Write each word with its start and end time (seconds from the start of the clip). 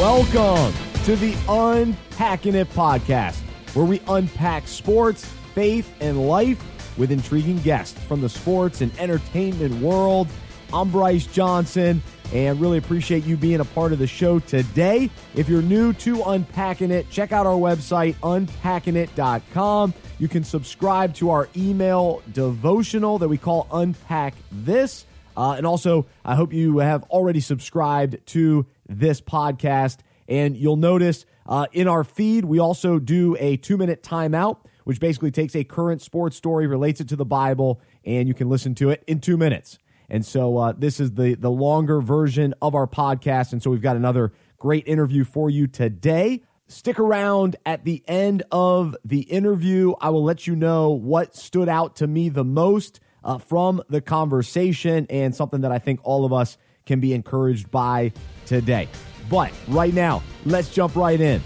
Welcome 0.00 0.72
to 1.04 1.14
the 1.14 1.36
Unpacking 1.46 2.54
It 2.54 2.70
podcast, 2.70 3.36
where 3.74 3.84
we 3.84 4.00
unpack 4.08 4.66
sports, 4.66 5.26
faith, 5.54 5.94
and 6.00 6.26
life 6.26 6.58
with 6.96 7.12
intriguing 7.12 7.58
guests 7.58 8.02
from 8.04 8.22
the 8.22 8.28
sports 8.30 8.80
and 8.80 8.98
entertainment 8.98 9.74
world. 9.82 10.26
I'm 10.72 10.90
Bryce 10.90 11.26
Johnson 11.26 12.02
and 12.32 12.58
really 12.58 12.78
appreciate 12.78 13.24
you 13.24 13.36
being 13.36 13.60
a 13.60 13.64
part 13.66 13.92
of 13.92 13.98
the 13.98 14.06
show 14.06 14.38
today. 14.38 15.10
If 15.34 15.50
you're 15.50 15.60
new 15.60 15.92
to 15.92 16.22
Unpacking 16.22 16.90
It, 16.90 17.10
check 17.10 17.32
out 17.32 17.44
our 17.44 17.58
website, 17.58 18.14
unpackingit.com. 18.22 19.92
You 20.18 20.28
can 20.28 20.44
subscribe 20.44 21.12
to 21.16 21.28
our 21.28 21.50
email 21.54 22.22
devotional 22.32 23.18
that 23.18 23.28
we 23.28 23.36
call 23.36 23.68
Unpack 23.70 24.32
This. 24.50 25.04
Uh, 25.36 25.52
and 25.52 25.66
also, 25.66 26.06
I 26.24 26.36
hope 26.36 26.52
you 26.52 26.78
have 26.78 27.02
already 27.04 27.40
subscribed 27.40 28.26
to 28.28 28.66
this 28.90 29.20
podcast. 29.20 29.98
And 30.28 30.56
you'll 30.56 30.76
notice 30.76 31.24
uh, 31.46 31.66
in 31.72 31.88
our 31.88 32.04
feed, 32.04 32.44
we 32.44 32.58
also 32.58 32.98
do 32.98 33.36
a 33.38 33.56
two 33.56 33.76
minute 33.76 34.02
timeout, 34.02 34.58
which 34.84 35.00
basically 35.00 35.30
takes 35.30 35.56
a 35.56 35.64
current 35.64 36.02
sports 36.02 36.36
story, 36.36 36.66
relates 36.66 37.00
it 37.00 37.08
to 37.08 37.16
the 37.16 37.24
Bible, 37.24 37.80
and 38.04 38.28
you 38.28 38.34
can 38.34 38.48
listen 38.48 38.74
to 38.76 38.90
it 38.90 39.02
in 39.06 39.20
two 39.20 39.36
minutes. 39.36 39.78
And 40.08 40.26
so 40.26 40.58
uh, 40.58 40.72
this 40.76 41.00
is 41.00 41.12
the 41.12 41.34
the 41.34 41.50
longer 41.50 42.00
version 42.00 42.54
of 42.60 42.74
our 42.74 42.86
podcast. 42.86 43.52
And 43.52 43.62
so 43.62 43.70
we've 43.70 43.80
got 43.80 43.96
another 43.96 44.32
great 44.58 44.86
interview 44.86 45.24
for 45.24 45.48
you 45.48 45.66
today. 45.66 46.42
Stick 46.66 47.00
around 47.00 47.56
at 47.66 47.84
the 47.84 48.02
end 48.06 48.44
of 48.52 48.96
the 49.04 49.20
interview. 49.22 49.94
I 50.00 50.10
will 50.10 50.22
let 50.22 50.46
you 50.46 50.54
know 50.54 50.90
what 50.90 51.34
stood 51.34 51.68
out 51.68 51.96
to 51.96 52.06
me 52.06 52.28
the 52.28 52.44
most 52.44 53.00
uh, 53.24 53.38
from 53.38 53.82
the 53.88 54.00
conversation 54.00 55.06
and 55.10 55.34
something 55.34 55.62
that 55.62 55.72
I 55.72 55.78
think 55.78 56.00
all 56.04 56.24
of 56.24 56.32
us 56.32 56.56
can 56.90 56.98
be 56.98 57.14
encouraged 57.14 57.70
by 57.70 58.12
today. 58.46 58.88
But 59.28 59.52
right 59.68 59.94
now, 59.94 60.24
let's 60.44 60.74
jump 60.74 60.96
right 60.96 61.20
in. 61.20 61.40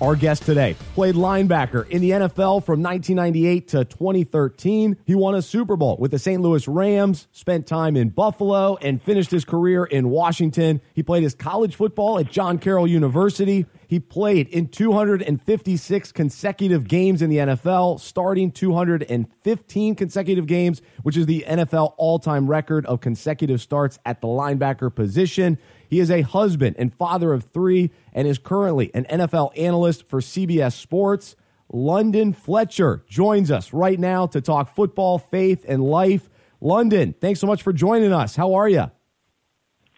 Our 0.00 0.16
guest 0.16 0.42
today 0.42 0.74
played 0.94 1.14
linebacker 1.14 1.88
in 1.88 2.02
the 2.02 2.10
NFL 2.10 2.64
from 2.64 2.82
1998 2.82 3.68
to 3.68 3.84
2013. 3.84 4.96
He 5.06 5.14
won 5.14 5.36
a 5.36 5.42
Super 5.42 5.76
Bowl 5.76 5.96
with 6.00 6.10
the 6.10 6.18
St. 6.18 6.42
Louis 6.42 6.66
Rams, 6.66 7.28
spent 7.30 7.68
time 7.68 7.96
in 7.96 8.08
Buffalo, 8.08 8.76
and 8.82 9.00
finished 9.00 9.30
his 9.30 9.44
career 9.44 9.84
in 9.84 10.08
Washington. 10.08 10.80
He 10.94 11.04
played 11.04 11.22
his 11.22 11.36
college 11.36 11.76
football 11.76 12.18
at 12.18 12.28
John 12.28 12.58
Carroll 12.58 12.88
University. 12.88 13.66
He 13.90 13.98
played 13.98 14.46
in 14.46 14.68
256 14.68 16.12
consecutive 16.12 16.86
games 16.86 17.22
in 17.22 17.28
the 17.28 17.38
NFL, 17.38 17.98
starting 17.98 18.52
215 18.52 19.94
consecutive 19.96 20.46
games, 20.46 20.80
which 21.02 21.16
is 21.16 21.26
the 21.26 21.44
NFL 21.48 21.94
all 21.96 22.20
time 22.20 22.46
record 22.46 22.86
of 22.86 23.00
consecutive 23.00 23.60
starts 23.60 23.98
at 24.06 24.20
the 24.20 24.28
linebacker 24.28 24.94
position. 24.94 25.58
He 25.88 25.98
is 25.98 26.08
a 26.08 26.20
husband 26.20 26.76
and 26.78 26.94
father 26.94 27.32
of 27.32 27.42
three 27.52 27.90
and 28.12 28.28
is 28.28 28.38
currently 28.38 28.94
an 28.94 29.06
NFL 29.06 29.58
analyst 29.58 30.06
for 30.06 30.20
CBS 30.20 30.74
Sports. 30.74 31.34
London 31.72 32.32
Fletcher 32.32 33.02
joins 33.08 33.50
us 33.50 33.72
right 33.72 33.98
now 33.98 34.24
to 34.28 34.40
talk 34.40 34.72
football, 34.72 35.18
faith, 35.18 35.64
and 35.66 35.82
life. 35.82 36.30
London, 36.60 37.12
thanks 37.20 37.40
so 37.40 37.48
much 37.48 37.60
for 37.60 37.72
joining 37.72 38.12
us. 38.12 38.36
How 38.36 38.54
are 38.54 38.68
you? 38.68 38.88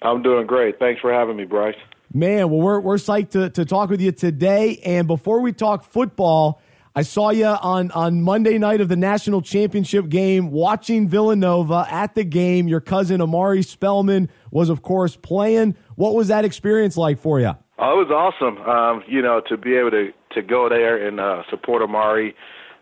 I'm 0.00 0.22
doing 0.22 0.46
great. 0.46 0.78
Thanks 0.78 1.02
for 1.02 1.12
having 1.12 1.36
me, 1.36 1.44
Bryce. 1.44 1.76
Man, 2.14 2.50
well, 2.50 2.60
we're, 2.60 2.80
we're 2.80 2.96
psyched 2.96 3.30
to, 3.30 3.48
to 3.50 3.64
talk 3.64 3.88
with 3.88 4.00
you 4.00 4.12
today. 4.12 4.78
And 4.84 5.06
before 5.06 5.40
we 5.40 5.52
talk 5.52 5.82
football, 5.82 6.60
I 6.94 7.02
saw 7.02 7.30
you 7.30 7.46
on, 7.46 7.90
on 7.92 8.20
Monday 8.20 8.58
night 8.58 8.82
of 8.82 8.88
the 8.88 8.96
national 8.96 9.40
championship 9.40 10.10
game 10.10 10.50
watching 10.50 11.08
Villanova 11.08 11.86
at 11.90 12.14
the 12.14 12.24
game. 12.24 12.68
Your 12.68 12.80
cousin 12.80 13.22
Omari 13.22 13.62
Spellman 13.62 14.28
was, 14.50 14.68
of 14.68 14.82
course, 14.82 15.16
playing. 15.16 15.74
What 15.96 16.14
was 16.14 16.28
that 16.28 16.44
experience 16.44 16.98
like 16.98 17.18
for 17.18 17.40
you? 17.40 17.52
Oh, 17.78 18.00
it 18.00 18.08
was 18.08 18.10
awesome. 18.10 18.58
Um, 18.68 19.02
you 19.08 19.22
know, 19.22 19.40
to 19.48 19.56
be 19.56 19.74
able 19.76 19.92
to, 19.92 20.12
to 20.34 20.42
go 20.42 20.68
there 20.68 21.06
and 21.06 21.18
uh, 21.18 21.44
support 21.48 21.80
Amari, 21.80 22.34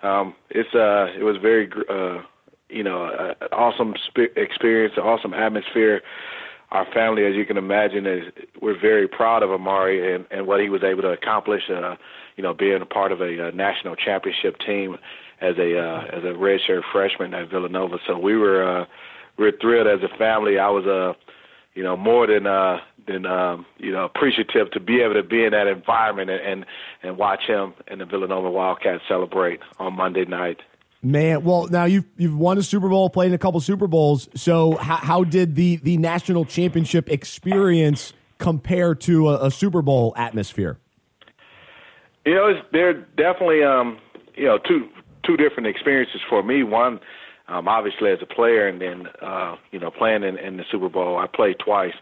Um, 0.03 0.35
it's 0.49 0.75
uh, 0.75 1.07
it 1.19 1.25
was 1.25 1.37
very 1.41 1.69
uh, 1.89 2.23
you 2.69 2.83
know 2.83 3.05
uh, 3.05 3.35
awesome 3.53 3.95
experience, 4.37 4.95
awesome 4.97 5.35
atmosphere. 5.35 6.01
Our 6.73 6.87
family, 6.93 7.25
as 7.27 7.35
you 7.35 7.45
can 7.45 7.57
imagine, 7.57 8.07
is 8.07 8.25
we're 8.61 8.81
very 8.81 9.09
proud 9.09 9.43
of 9.43 9.51
Omari 9.51 10.15
and, 10.15 10.25
and 10.31 10.47
what 10.47 10.61
he 10.61 10.69
was 10.69 10.83
able 10.85 11.03
to 11.03 11.11
accomplish. 11.11 11.63
Uh, 11.69 11.97
you 12.37 12.43
know, 12.43 12.55
being 12.55 12.81
a 12.81 12.87
part 12.87 13.13
of 13.13 13.21
a, 13.21 13.49
a 13.49 13.53
national 13.53 13.97
championship 13.97 14.57
team 14.65 14.97
as 15.41 15.57
a 15.59 15.79
uh, 15.79 16.05
as 16.17 16.23
a 16.25 16.35
redshirt 16.39 16.83
freshman 16.93 17.35
at 17.35 17.51
Villanova. 17.51 17.99
So 18.07 18.19
we 18.19 18.37
were 18.37 18.83
uh, 18.83 18.85
we 19.37 19.47
were 19.47 19.53
thrilled 19.61 19.89
as 19.89 20.01
a 20.03 20.17
family. 20.17 20.59
I 20.59 20.71
was 20.71 20.87
uh, 20.87 21.19
you 21.75 21.83
know, 21.83 21.97
more 21.97 22.27
than 22.27 22.47
uh, 22.47 22.79
than 23.07 23.27
um, 23.27 23.67
you 23.79 23.93
know 23.93 24.05
appreciative 24.05 24.71
to 24.73 24.81
be 24.81 25.01
able 25.01 25.15
to 25.15 25.23
be 25.23 25.45
in 25.45 25.53
that 25.53 25.67
environment 25.67 26.31
and 26.31 26.41
and, 26.41 26.67
and 27.03 27.19
watch 27.19 27.43
him 27.47 27.75
and 27.89 28.01
the 28.01 28.05
Villanova 28.05 28.51
Wildcats 28.51 29.03
celebrate 29.09 29.61
on 29.79 29.95
Monday 29.95 30.25
night. 30.25 30.59
Man, 31.03 31.44
well, 31.44 31.66
now 31.69 31.84
you've 31.84 32.05
you've 32.19 32.37
won 32.37 32.59
a 32.59 32.62
Super 32.62 32.88
Bowl, 32.88 33.09
played 33.09 33.28
in 33.28 33.34
a 33.34 33.38
couple 33.38 33.59
Super 33.61 33.87
Bowls. 33.87 34.28
So, 34.34 34.77
how, 34.77 34.97
how 34.97 35.25
did 35.25 35.55
the 35.55 35.77
the 35.77 35.97
national 35.97 36.44
championship 36.44 37.09
experience 37.09 38.12
compare 38.37 38.94
to 38.94 39.31
a, 39.31 39.47
a 39.47 39.50
Super 39.50 39.81
Bowl 39.81 40.12
atmosphere? 40.16 40.78
You 42.27 42.34
know, 42.34 42.49
it's, 42.49 42.60
they're 42.72 43.00
definitely 43.16 43.62
um, 43.62 43.99
you 44.34 44.44
know 44.44 44.59
two 44.59 44.89
two 45.25 45.39
different 45.39 45.69
experiences 45.69 46.21
for 46.28 46.43
me. 46.43 46.65
One, 46.65 47.00
um, 47.49 47.66
obviously 47.66 48.10
as 48.10 48.19
a 48.21 48.27
player, 48.27 48.69
and 48.69 48.78
then 48.78 49.06
uh, 49.22 49.56
you 49.71 49.78
know 49.78 49.91
playing 49.91 50.22
in, 50.22 50.37
in 50.37 50.59
the 50.59 50.65
Super 50.71 50.91
Bowl. 50.91 51.16
I 51.16 51.27
played 51.27 51.56
twice, 51.65 51.94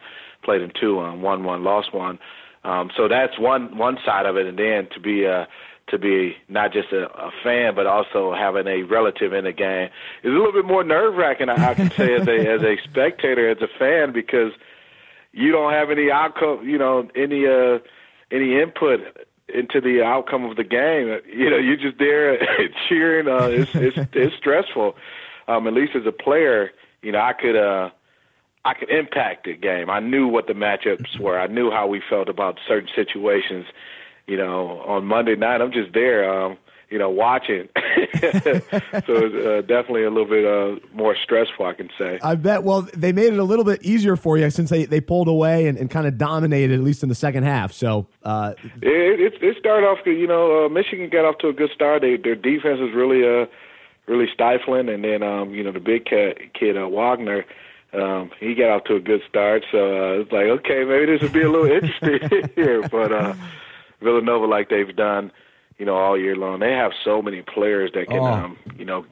played 0.43 0.61
in 0.61 0.73
two, 0.81 0.99
um, 0.99 1.23
won 1.23 1.45
one, 1.45 1.63
lost 1.63 1.95
one. 1.95 2.19
Um, 2.65 2.91
so 2.97 3.07
that's 3.07 3.39
one 3.39 3.79
one 3.79 3.99
side 4.05 4.27
of 4.27 4.37
it, 4.37 4.47
and 4.47 4.59
then 4.59 4.89
to 4.95 5.01
be 5.01 5.25
uh, 5.25 5.45
to 5.91 5.99
be 5.99 6.37
not 6.49 6.73
just 6.73 6.93
a, 6.93 7.07
a 7.07 7.31
fan, 7.43 7.75
but 7.75 7.87
also 7.87 8.35
having 8.35 8.67
a 8.67 8.83
relative 8.83 9.33
in 9.33 9.45
the 9.45 9.53
game 9.53 9.89
is 10.23 10.31
a 10.31 10.37
little 10.37 10.53
bit 10.53 10.65
more 10.65 10.85
nerve 10.85 11.15
wracking. 11.15 11.49
I, 11.49 11.71
I 11.71 11.75
can 11.75 11.91
say 11.91 12.15
as 12.15 12.27
a 12.27 12.39
as 12.47 12.63
a 12.63 12.77
spectator, 12.85 13.49
as 13.49 13.59
a 13.63 13.69
fan, 13.79 14.13
because 14.13 14.53
you 15.33 15.53
don't 15.53 15.73
have 15.73 15.91
any 15.91 16.11
outcome, 16.11 16.69
you 16.69 16.79
know, 16.79 17.09
any 17.15 17.47
uh, 17.47 17.79
any 18.31 18.61
input 18.61 19.01
into 19.53 19.81
the 19.81 20.03
outcome 20.03 20.45
of 20.45 20.57
the 20.57 20.65
game. 20.65 21.21
You 21.27 21.51
know, 21.51 21.57
you're 21.57 21.77
just 21.77 21.99
there 21.99 22.39
cheering. 22.89 23.29
Uh, 23.29 23.47
it's, 23.47 23.75
it's 23.75 23.97
it's 24.13 24.37
stressful. 24.37 24.95
Um, 25.47 25.67
at 25.67 25.73
least 25.73 25.93
as 25.97 26.07
a 26.07 26.13
player, 26.13 26.71
you 27.03 27.13
know, 27.13 27.21
I 27.21 27.33
could 27.33 27.57
uh, 27.57 27.91
I 28.65 28.75
could 28.75 28.91
impact 28.91 29.45
the 29.45 29.55
game. 29.55 29.89
I 29.89 30.01
knew 30.01 30.29
what 30.29 30.47
the 30.47 30.53
matchups 30.53 31.19
were. 31.19 31.39
I 31.39 31.47
knew 31.47 31.71
how 31.71 31.87
we 31.87 32.03
felt 32.09 32.29
about 32.29 32.59
certain 32.67 32.91
situations. 32.95 33.67
You 34.29 34.37
know, 34.37 34.83
on 34.87 35.07
Monday 35.07 35.35
night, 35.35 35.61
I'm 35.61 35.73
just 35.73 35.93
there. 35.93 36.31
Um, 36.31 36.59
you 36.91 36.99
know, 36.99 37.11
watching. 37.11 37.69
so 37.77 37.81
it's 38.23 39.47
uh, 39.47 39.61
definitely 39.67 40.05
a 40.05 40.11
little 40.11 40.29
bit 40.29 40.45
uh, 40.45 40.79
more 40.95 41.15
stressful, 41.23 41.67
I 41.67 41.75
can 41.75 41.91
say. 41.99 42.19
I 42.23 42.35
bet. 42.35 42.63
Well, 42.65 42.89
they 42.95 43.13
made 43.13 43.33
it 43.33 43.39
a 43.39 43.45
little 43.45 43.65
bit 43.65 43.83
easier 43.83 44.17
for 44.17 44.39
you 44.39 44.49
since 44.51 44.71
they, 44.71 44.87
they 44.87 45.01
pulled 45.01 45.29
away 45.29 45.67
and, 45.69 45.77
and 45.77 45.91
kind 45.91 46.07
of 46.07 46.17
dominated, 46.17 46.75
at 46.79 46.85
least 46.85 47.03
in 47.03 47.09
the 47.09 47.15
second 47.15 47.43
half. 47.43 47.73
So 47.73 48.07
uh, 48.23 48.55
it, 48.81 49.21
it, 49.21 49.43
it 49.43 49.57
started 49.59 49.87
off, 49.87 49.99
good 50.05 50.19
you 50.19 50.27
know, 50.27 50.65
uh, 50.65 50.69
Michigan 50.71 51.11
got 51.11 51.27
off 51.27 51.39
to 51.39 51.49
a 51.49 51.53
good 51.53 51.71
start. 51.75 52.01
They, 52.01 52.17
their 52.17 52.37
defense 52.37 52.81
was 52.81 52.93
really, 52.95 53.23
uh, 53.23 53.47
really 54.07 54.29
stifling, 54.33 54.89
and 54.89 55.05
then, 55.05 55.23
um, 55.23 55.53
you 55.53 55.63
know, 55.63 55.73
the 55.73 55.81
big 55.81 56.07
cat, 56.07 56.39
kid 56.59 56.79
uh, 56.79 56.89
Wagner. 56.89 57.45
Um, 57.93 58.31
he 58.39 58.55
got 58.55 58.71
off 58.71 58.85
to 58.85 58.97
a 58.97 59.01
good 59.01 59.23
start, 59.29 59.65
so 59.73 59.79
uh, 59.79 60.21
it's 60.21 60.33
like, 60.33 60.45
okay, 60.45 60.85
maybe 60.85 61.07
this 61.07 61.23
will 61.23 61.31
be 61.31 61.43
a 61.43 61.51
little 61.51 61.71
interesting 61.71 62.51
here. 62.55 62.83
But 62.89 63.13
uh, 63.13 63.35
Villanova, 64.03 64.47
like 64.47 64.69
they've 64.69 64.95
done, 64.95 65.31
you 65.79 65.87
know, 65.87 65.95
all 65.97 66.19
year 66.19 66.37
long. 66.37 66.61
They 66.61 66.73
have 66.73 66.93
so 67.05 67.23
many 67.23 67.43
players 67.43 67.91
that 67.95 68.09
can, 68.09 68.19
Oh. 68.19 68.25
um, 68.25 68.57
you 68.79 68.85
know, 68.85 69.05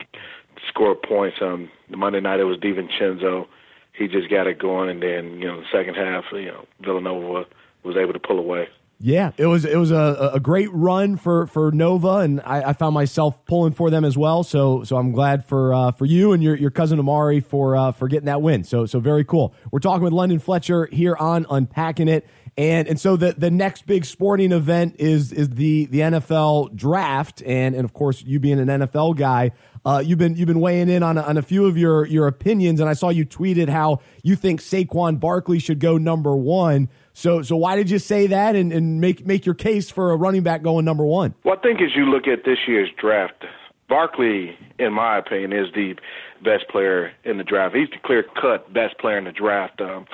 score 0.68 0.94
points. 0.94 1.38
Um, 1.40 1.70
Monday 1.88 2.20
night 2.20 2.40
it 2.40 2.44
was 2.44 2.58
DiVincenzo. 2.58 3.46
He 3.92 4.08
just 4.08 4.28
got 4.30 4.46
it 4.46 4.58
going, 4.58 4.90
and 4.90 5.02
then 5.02 5.38
you 5.40 5.46
know, 5.46 5.60
the 5.60 5.66
second 5.72 5.94
half, 5.94 6.24
you 6.32 6.46
know, 6.46 6.64
Villanova 6.82 7.46
was 7.82 7.96
able 7.96 8.12
to 8.12 8.18
pull 8.18 8.38
away. 8.38 8.68
Yeah, 8.98 9.32
it 9.36 9.44
was 9.46 9.64
it 9.66 9.76
was 9.76 9.90
a, 9.90 10.30
a 10.34 10.40
great 10.40 10.70
run 10.72 11.16
for, 11.18 11.46
for 11.48 11.70
Nova, 11.70 12.16
and 12.20 12.40
I, 12.46 12.70
I 12.70 12.72
found 12.72 12.94
myself 12.94 13.44
pulling 13.44 13.72
for 13.74 13.90
them 13.90 14.04
as 14.06 14.16
well. 14.16 14.42
So 14.42 14.84
so 14.84 14.96
I'm 14.96 15.12
glad 15.12 15.44
for 15.44 15.74
uh, 15.74 15.90
for 15.92 16.06
you 16.06 16.32
and 16.32 16.42
your, 16.42 16.56
your 16.56 16.70
cousin 16.70 16.98
Omari 16.98 17.40
for 17.40 17.76
uh, 17.76 17.92
for 17.92 18.08
getting 18.08 18.24
that 18.26 18.40
win. 18.40 18.64
So 18.64 18.86
so 18.86 18.98
very 18.98 19.22
cool. 19.24 19.54
We're 19.70 19.80
talking 19.80 20.02
with 20.02 20.14
London 20.14 20.38
Fletcher 20.38 20.88
here 20.90 21.14
on 21.16 21.44
Unpacking 21.50 22.08
It, 22.08 22.26
and 22.56 22.88
and 22.88 22.98
so 22.98 23.16
the 23.16 23.34
the 23.36 23.50
next 23.50 23.86
big 23.86 24.04
sporting 24.04 24.52
event 24.52 24.96
is 24.98 25.32
is 25.32 25.50
the 25.50 25.86
the 25.86 26.00
NFL 26.00 26.74
draft, 26.74 27.42
and 27.44 27.74
and 27.74 27.84
of 27.84 27.92
course 27.92 28.22
you 28.22 28.40
being 28.40 28.58
an 28.58 28.68
NFL 28.68 29.16
guy, 29.16 29.52
uh, 29.84 30.02
you've 30.04 30.18
been 30.18 30.36
you've 30.36 30.46
been 30.46 30.60
weighing 30.60 30.88
in 30.88 31.02
on 31.02 31.18
on 31.18 31.36
a 31.36 31.42
few 31.42 31.66
of 31.66 31.76
your 31.76 32.06
your 32.06 32.26
opinions, 32.26 32.80
and 32.80 32.88
I 32.88 32.94
saw 32.94 33.10
you 33.10 33.26
tweeted 33.26 33.68
how 33.68 34.00
you 34.22 34.36
think 34.36 34.60
Saquon 34.60 35.20
Barkley 35.20 35.58
should 35.58 35.80
go 35.80 35.98
number 35.98 36.34
one. 36.34 36.88
So 37.12 37.42
so 37.42 37.56
why 37.56 37.76
did 37.76 37.90
you 37.90 37.98
say 37.98 38.26
that 38.28 38.56
and, 38.56 38.72
and 38.72 39.02
make 39.02 39.26
make 39.26 39.44
your 39.44 39.54
case 39.54 39.90
for 39.90 40.12
a 40.12 40.16
running 40.16 40.42
back 40.42 40.62
going 40.62 40.86
number 40.86 41.04
one? 41.04 41.34
Well, 41.44 41.56
I 41.58 41.60
think 41.60 41.82
as 41.82 41.94
you 41.94 42.06
look 42.06 42.26
at 42.26 42.44
this 42.46 42.58
year's 42.66 42.88
draft, 42.98 43.44
Barkley, 43.86 44.56
in 44.78 44.94
my 44.94 45.18
opinion, 45.18 45.52
is 45.52 45.66
the 45.74 45.94
best 46.42 46.68
player 46.70 47.12
in 47.24 47.36
the 47.36 47.44
draft. 47.44 47.76
He's 47.76 47.90
the 47.90 47.98
clear 48.02 48.24
cut 48.40 48.72
best 48.72 48.98
player 48.98 49.18
in 49.18 49.24
the 49.24 49.32
draft. 49.32 49.82
Um, 49.82 50.06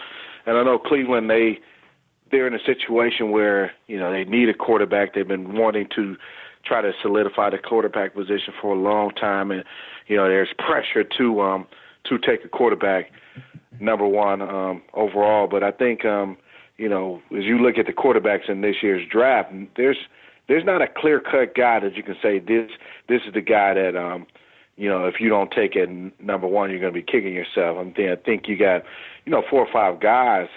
and 0.44 0.58
I 0.58 0.64
know 0.64 0.78
Cleveland 0.78 1.30
they 1.30 1.60
they're 2.32 2.46
in 2.46 2.54
a 2.54 2.64
situation 2.64 3.30
where 3.30 3.72
you 3.86 3.98
know 3.98 4.10
they 4.10 4.24
need 4.24 4.48
a 4.48 4.54
quarterback. 4.54 5.14
They've 5.14 5.28
been 5.28 5.54
wanting 5.54 5.86
to 5.94 6.16
try 6.64 6.80
to 6.80 6.92
solidify 7.02 7.50
the 7.50 7.58
quarterback 7.58 8.14
position 8.14 8.54
for 8.60 8.74
a 8.74 8.78
long 8.78 9.10
time, 9.10 9.52
and 9.52 9.62
you 10.08 10.16
know 10.16 10.26
there's 10.26 10.48
pressure 10.58 11.04
to 11.18 11.40
um, 11.40 11.66
to 12.08 12.18
take 12.18 12.44
a 12.44 12.48
quarterback 12.48 13.12
number 13.78 14.06
one 14.06 14.42
um, 14.42 14.82
overall. 14.94 15.46
But 15.46 15.62
I 15.62 15.70
think 15.70 16.04
um, 16.04 16.36
you 16.78 16.88
know 16.88 17.22
as 17.36 17.44
you 17.44 17.58
look 17.58 17.78
at 17.78 17.86
the 17.86 17.92
quarterbacks 17.92 18.48
in 18.48 18.62
this 18.62 18.76
year's 18.82 19.06
draft, 19.08 19.52
there's 19.76 19.98
there's 20.48 20.64
not 20.64 20.82
a 20.82 20.88
clear 20.88 21.20
cut 21.20 21.54
guy 21.54 21.80
that 21.80 21.94
you 21.94 22.02
can 22.02 22.16
say 22.22 22.38
this 22.38 22.70
this 23.08 23.20
is 23.26 23.34
the 23.34 23.42
guy 23.42 23.74
that 23.74 23.94
um, 23.94 24.26
you 24.76 24.88
know 24.88 25.04
if 25.04 25.20
you 25.20 25.28
don't 25.28 25.50
take 25.50 25.76
it 25.76 25.88
number 26.18 26.46
one 26.46 26.70
you're 26.70 26.80
going 26.80 26.94
to 26.94 26.98
be 26.98 27.04
kicking 27.04 27.34
yourself. 27.34 27.76
I, 27.78 27.84
mean, 27.84 28.10
I 28.10 28.16
think 28.16 28.48
you 28.48 28.56
got 28.56 28.84
you 29.26 29.32
know 29.32 29.42
four 29.50 29.60
or 29.60 29.70
five 29.70 30.00
guys 30.00 30.48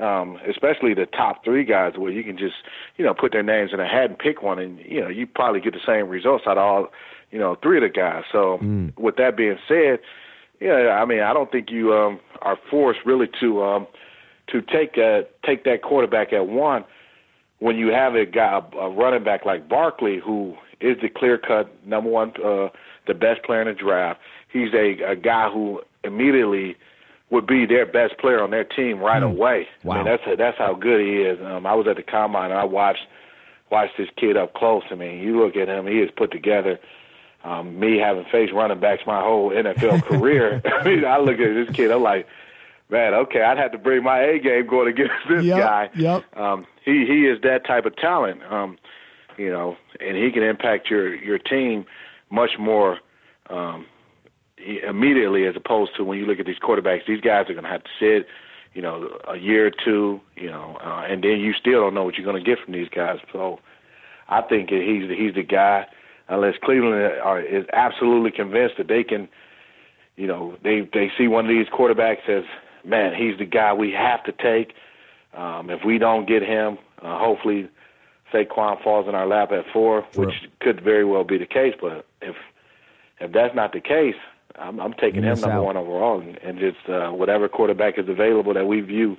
um, 0.00 0.38
especially 0.48 0.94
the 0.94 1.06
top 1.06 1.44
three 1.44 1.64
guys, 1.64 1.94
where 1.96 2.12
you 2.12 2.22
can 2.22 2.36
just, 2.36 2.56
you 2.96 3.04
know, 3.04 3.14
put 3.14 3.32
their 3.32 3.42
names 3.42 3.70
in 3.72 3.80
a 3.80 3.86
hat 3.86 4.10
and 4.10 4.18
pick 4.18 4.42
one, 4.42 4.58
and 4.58 4.78
you 4.80 5.00
know, 5.00 5.08
you 5.08 5.26
probably 5.26 5.60
get 5.60 5.72
the 5.72 5.80
same 5.86 6.08
results 6.08 6.44
out 6.46 6.58
of 6.58 6.64
all, 6.64 6.86
you 7.30 7.38
know, 7.38 7.56
three 7.62 7.78
of 7.78 7.82
the 7.82 7.88
guys. 7.88 8.24
So, 8.32 8.58
mm. 8.62 8.96
with 8.98 9.16
that 9.16 9.36
being 9.36 9.58
said, 9.66 10.00
yeah, 10.60 10.98
I 11.00 11.04
mean, 11.04 11.20
I 11.20 11.32
don't 11.32 11.50
think 11.52 11.70
you 11.70 11.94
um, 11.94 12.20
are 12.42 12.58
forced 12.70 13.00
really 13.04 13.28
to 13.40 13.62
um, 13.62 13.86
to 14.48 14.60
take 14.62 14.96
a, 14.96 15.24
take 15.44 15.64
that 15.64 15.82
quarterback 15.82 16.32
at 16.32 16.48
one 16.48 16.84
when 17.60 17.76
you 17.76 17.88
have 17.88 18.14
a 18.14 18.24
guy, 18.24 18.60
a 18.78 18.90
running 18.90 19.24
back 19.24 19.44
like 19.44 19.68
Barkley, 19.68 20.20
who 20.24 20.56
is 20.80 20.96
the 21.02 21.08
clear 21.08 21.38
cut 21.38 21.70
number 21.86 22.08
one, 22.08 22.32
uh, 22.44 22.68
the 23.06 23.14
best 23.14 23.42
player 23.42 23.62
in 23.62 23.68
the 23.68 23.74
draft. 23.74 24.20
He's 24.52 24.72
a, 24.74 25.02
a 25.02 25.16
guy 25.16 25.50
who 25.52 25.82
immediately 26.04 26.76
would 27.30 27.46
be 27.46 27.66
their 27.66 27.86
best 27.86 28.16
player 28.18 28.42
on 28.42 28.50
their 28.50 28.64
team 28.64 29.00
right 29.00 29.22
mm. 29.22 29.30
away. 29.30 29.68
Wow. 29.84 29.94
I 29.94 29.96
mean, 29.98 30.04
that's 30.06 30.38
that's 30.38 30.58
how 30.58 30.74
good 30.74 31.00
he 31.00 31.22
is. 31.22 31.38
Um, 31.44 31.66
I 31.66 31.74
was 31.74 31.86
at 31.86 31.96
the 31.96 32.02
combine 32.02 32.50
and 32.50 32.58
I 32.58 32.64
watched 32.64 33.06
watched 33.70 33.96
this 33.98 34.08
kid 34.16 34.36
up 34.36 34.54
close. 34.54 34.82
I 34.90 34.94
mean, 34.94 35.20
you 35.20 35.38
look 35.42 35.56
at 35.56 35.68
him; 35.68 35.86
he 35.86 35.98
is 35.98 36.10
put 36.16 36.30
together. 36.30 36.78
Um, 37.44 37.78
me 37.78 37.98
having 37.98 38.24
faced 38.32 38.52
running 38.52 38.80
backs 38.80 39.02
my 39.06 39.22
whole 39.22 39.50
NFL 39.50 40.02
career, 40.08 40.60
I 40.80 40.84
mean, 40.84 41.04
I 41.04 41.18
look 41.18 41.38
at 41.38 41.54
this 41.54 41.74
kid. 41.74 41.92
I'm 41.92 42.02
like, 42.02 42.26
man, 42.88 43.14
okay, 43.14 43.42
I'd 43.42 43.58
have 43.58 43.70
to 43.72 43.78
bring 43.78 44.02
my 44.02 44.20
A 44.20 44.38
game 44.40 44.66
going 44.66 44.88
against 44.88 45.12
this 45.28 45.44
yep, 45.44 45.58
guy. 45.58 45.90
Yep. 45.94 46.36
Um, 46.36 46.66
he 46.84 47.06
he 47.06 47.26
is 47.26 47.40
that 47.42 47.64
type 47.66 47.84
of 47.84 47.94
talent. 47.96 48.42
Um, 48.50 48.78
you 49.36 49.50
know, 49.50 49.76
and 50.00 50.16
he 50.16 50.32
can 50.32 50.42
impact 50.42 50.90
your 50.90 51.14
your 51.14 51.38
team 51.38 51.86
much 52.30 52.58
more 52.58 52.98
um, 53.50 53.86
immediately 54.86 55.46
as 55.46 55.56
opposed 55.56 55.96
to 55.96 56.04
when 56.04 56.18
you 56.18 56.26
look 56.26 56.40
at 56.40 56.46
these 56.46 56.58
quarterbacks, 56.58 57.06
these 57.06 57.20
guys 57.20 57.48
are 57.48 57.54
going 57.54 57.64
to 57.64 57.70
have 57.70 57.84
to 57.84 57.90
sit, 57.98 58.26
you 58.74 58.82
know, 58.82 59.18
a 59.26 59.36
year 59.36 59.66
or 59.66 59.72
two, 59.84 60.20
you 60.36 60.50
know, 60.50 60.76
uh, 60.82 61.04
and 61.08 61.22
then 61.24 61.40
you 61.40 61.52
still 61.52 61.80
don't 61.80 61.94
know 61.94 62.04
what 62.04 62.16
you're 62.16 62.24
going 62.30 62.42
to 62.42 62.48
get 62.48 62.58
from 62.64 62.74
these 62.74 62.88
guys. 62.88 63.18
So 63.32 63.60
I 64.28 64.42
think 64.42 64.70
he's 64.70 65.08
the, 65.08 65.14
he's 65.16 65.34
the 65.34 65.42
guy. 65.42 65.86
Unless 66.28 66.56
Cleveland 66.62 66.94
are, 67.22 67.40
is 67.40 67.64
absolutely 67.72 68.30
convinced 68.30 68.74
that 68.76 68.86
they 68.86 69.02
can, 69.02 69.28
you 70.16 70.26
know, 70.26 70.56
they 70.62 70.86
they 70.92 71.10
see 71.16 71.26
one 71.26 71.46
of 71.46 71.48
these 71.48 71.68
quarterbacks 71.68 72.28
as, 72.28 72.44
man, 72.84 73.14
he's 73.14 73.38
the 73.38 73.46
guy 73.46 73.72
we 73.72 73.92
have 73.92 74.22
to 74.24 74.32
take. 74.32 74.74
Um, 75.34 75.70
if 75.70 75.84
we 75.86 75.96
don't 75.98 76.28
get 76.28 76.42
him, 76.42 76.76
uh, 77.00 77.18
hopefully 77.18 77.68
Saquon 78.32 78.82
falls 78.82 79.08
in 79.08 79.14
our 79.14 79.26
lap 79.26 79.52
at 79.52 79.64
four, 79.72 80.02
which 80.16 80.34
could 80.60 80.82
very 80.82 81.04
well 81.04 81.24
be 81.24 81.38
the 81.38 81.46
case. 81.46 81.74
But 81.80 82.04
if 82.20 82.36
if 83.20 83.32
that's 83.32 83.54
not 83.54 83.72
the 83.72 83.80
case, 83.80 84.16
I'm, 84.60 84.80
I'm 84.80 84.92
taking 84.94 85.22
him 85.22 85.40
number 85.40 85.50
out. 85.50 85.64
one 85.64 85.76
overall, 85.76 86.20
and, 86.20 86.36
and 86.38 86.58
just 86.58 86.88
uh, 86.88 87.10
whatever 87.10 87.48
quarterback 87.48 87.98
is 87.98 88.08
available 88.08 88.54
that 88.54 88.66
we 88.66 88.80
view 88.80 89.16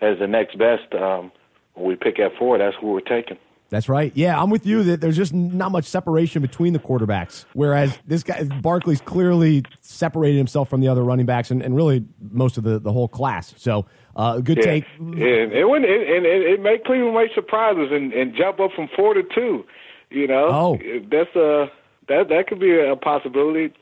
as 0.00 0.18
the 0.18 0.26
next 0.26 0.58
best. 0.58 0.94
Um, 0.94 1.32
when 1.74 1.86
we 1.86 1.96
pick 1.96 2.18
at 2.20 2.32
four, 2.38 2.58
that's 2.58 2.76
who 2.80 2.92
we're 2.92 3.00
taking. 3.00 3.38
That's 3.70 3.88
right. 3.88 4.12
Yeah, 4.14 4.40
I'm 4.40 4.50
with 4.50 4.66
you 4.66 4.84
that 4.84 5.00
there's 5.00 5.16
just 5.16 5.32
not 5.32 5.72
much 5.72 5.84
separation 5.86 6.42
between 6.42 6.74
the 6.74 6.78
quarterbacks. 6.78 7.44
Whereas 7.54 7.98
this 8.06 8.22
guy, 8.22 8.44
Barkley's 8.44 9.00
clearly 9.00 9.64
separated 9.80 10.36
himself 10.36 10.68
from 10.68 10.80
the 10.80 10.88
other 10.88 11.02
running 11.02 11.26
backs 11.26 11.50
and, 11.50 11.62
and 11.62 11.74
really 11.74 12.04
most 12.30 12.56
of 12.56 12.62
the, 12.62 12.78
the 12.78 12.92
whole 12.92 13.08
class. 13.08 13.54
So, 13.56 13.86
uh, 14.14 14.38
good 14.38 14.58
yeah. 14.58 14.64
take. 14.64 14.84
And 14.98 15.18
it, 15.18 15.68
went, 15.68 15.84
and 15.86 16.24
it, 16.24 16.42
it 16.42 16.62
made 16.62 16.84
Cleveland 16.84 17.16
make 17.16 17.32
surprises 17.34 17.88
and, 17.90 18.12
and 18.12 18.36
jump 18.36 18.60
up 18.60 18.70
from 18.76 18.88
four 18.94 19.14
to 19.14 19.22
two. 19.34 19.64
You 20.10 20.28
know, 20.28 20.48
oh. 20.52 20.78
that's 21.10 21.34
a 21.34 21.66
that 22.08 22.28
that 22.28 22.46
could 22.46 22.60
be 22.60 22.78
a 22.78 22.94
possibility. 22.94 23.72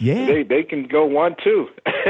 Yeah, 0.00 0.26
they 0.26 0.42
they 0.42 0.62
can 0.62 0.86
go 0.88 1.04
one 1.04 1.36
two. 1.44 1.68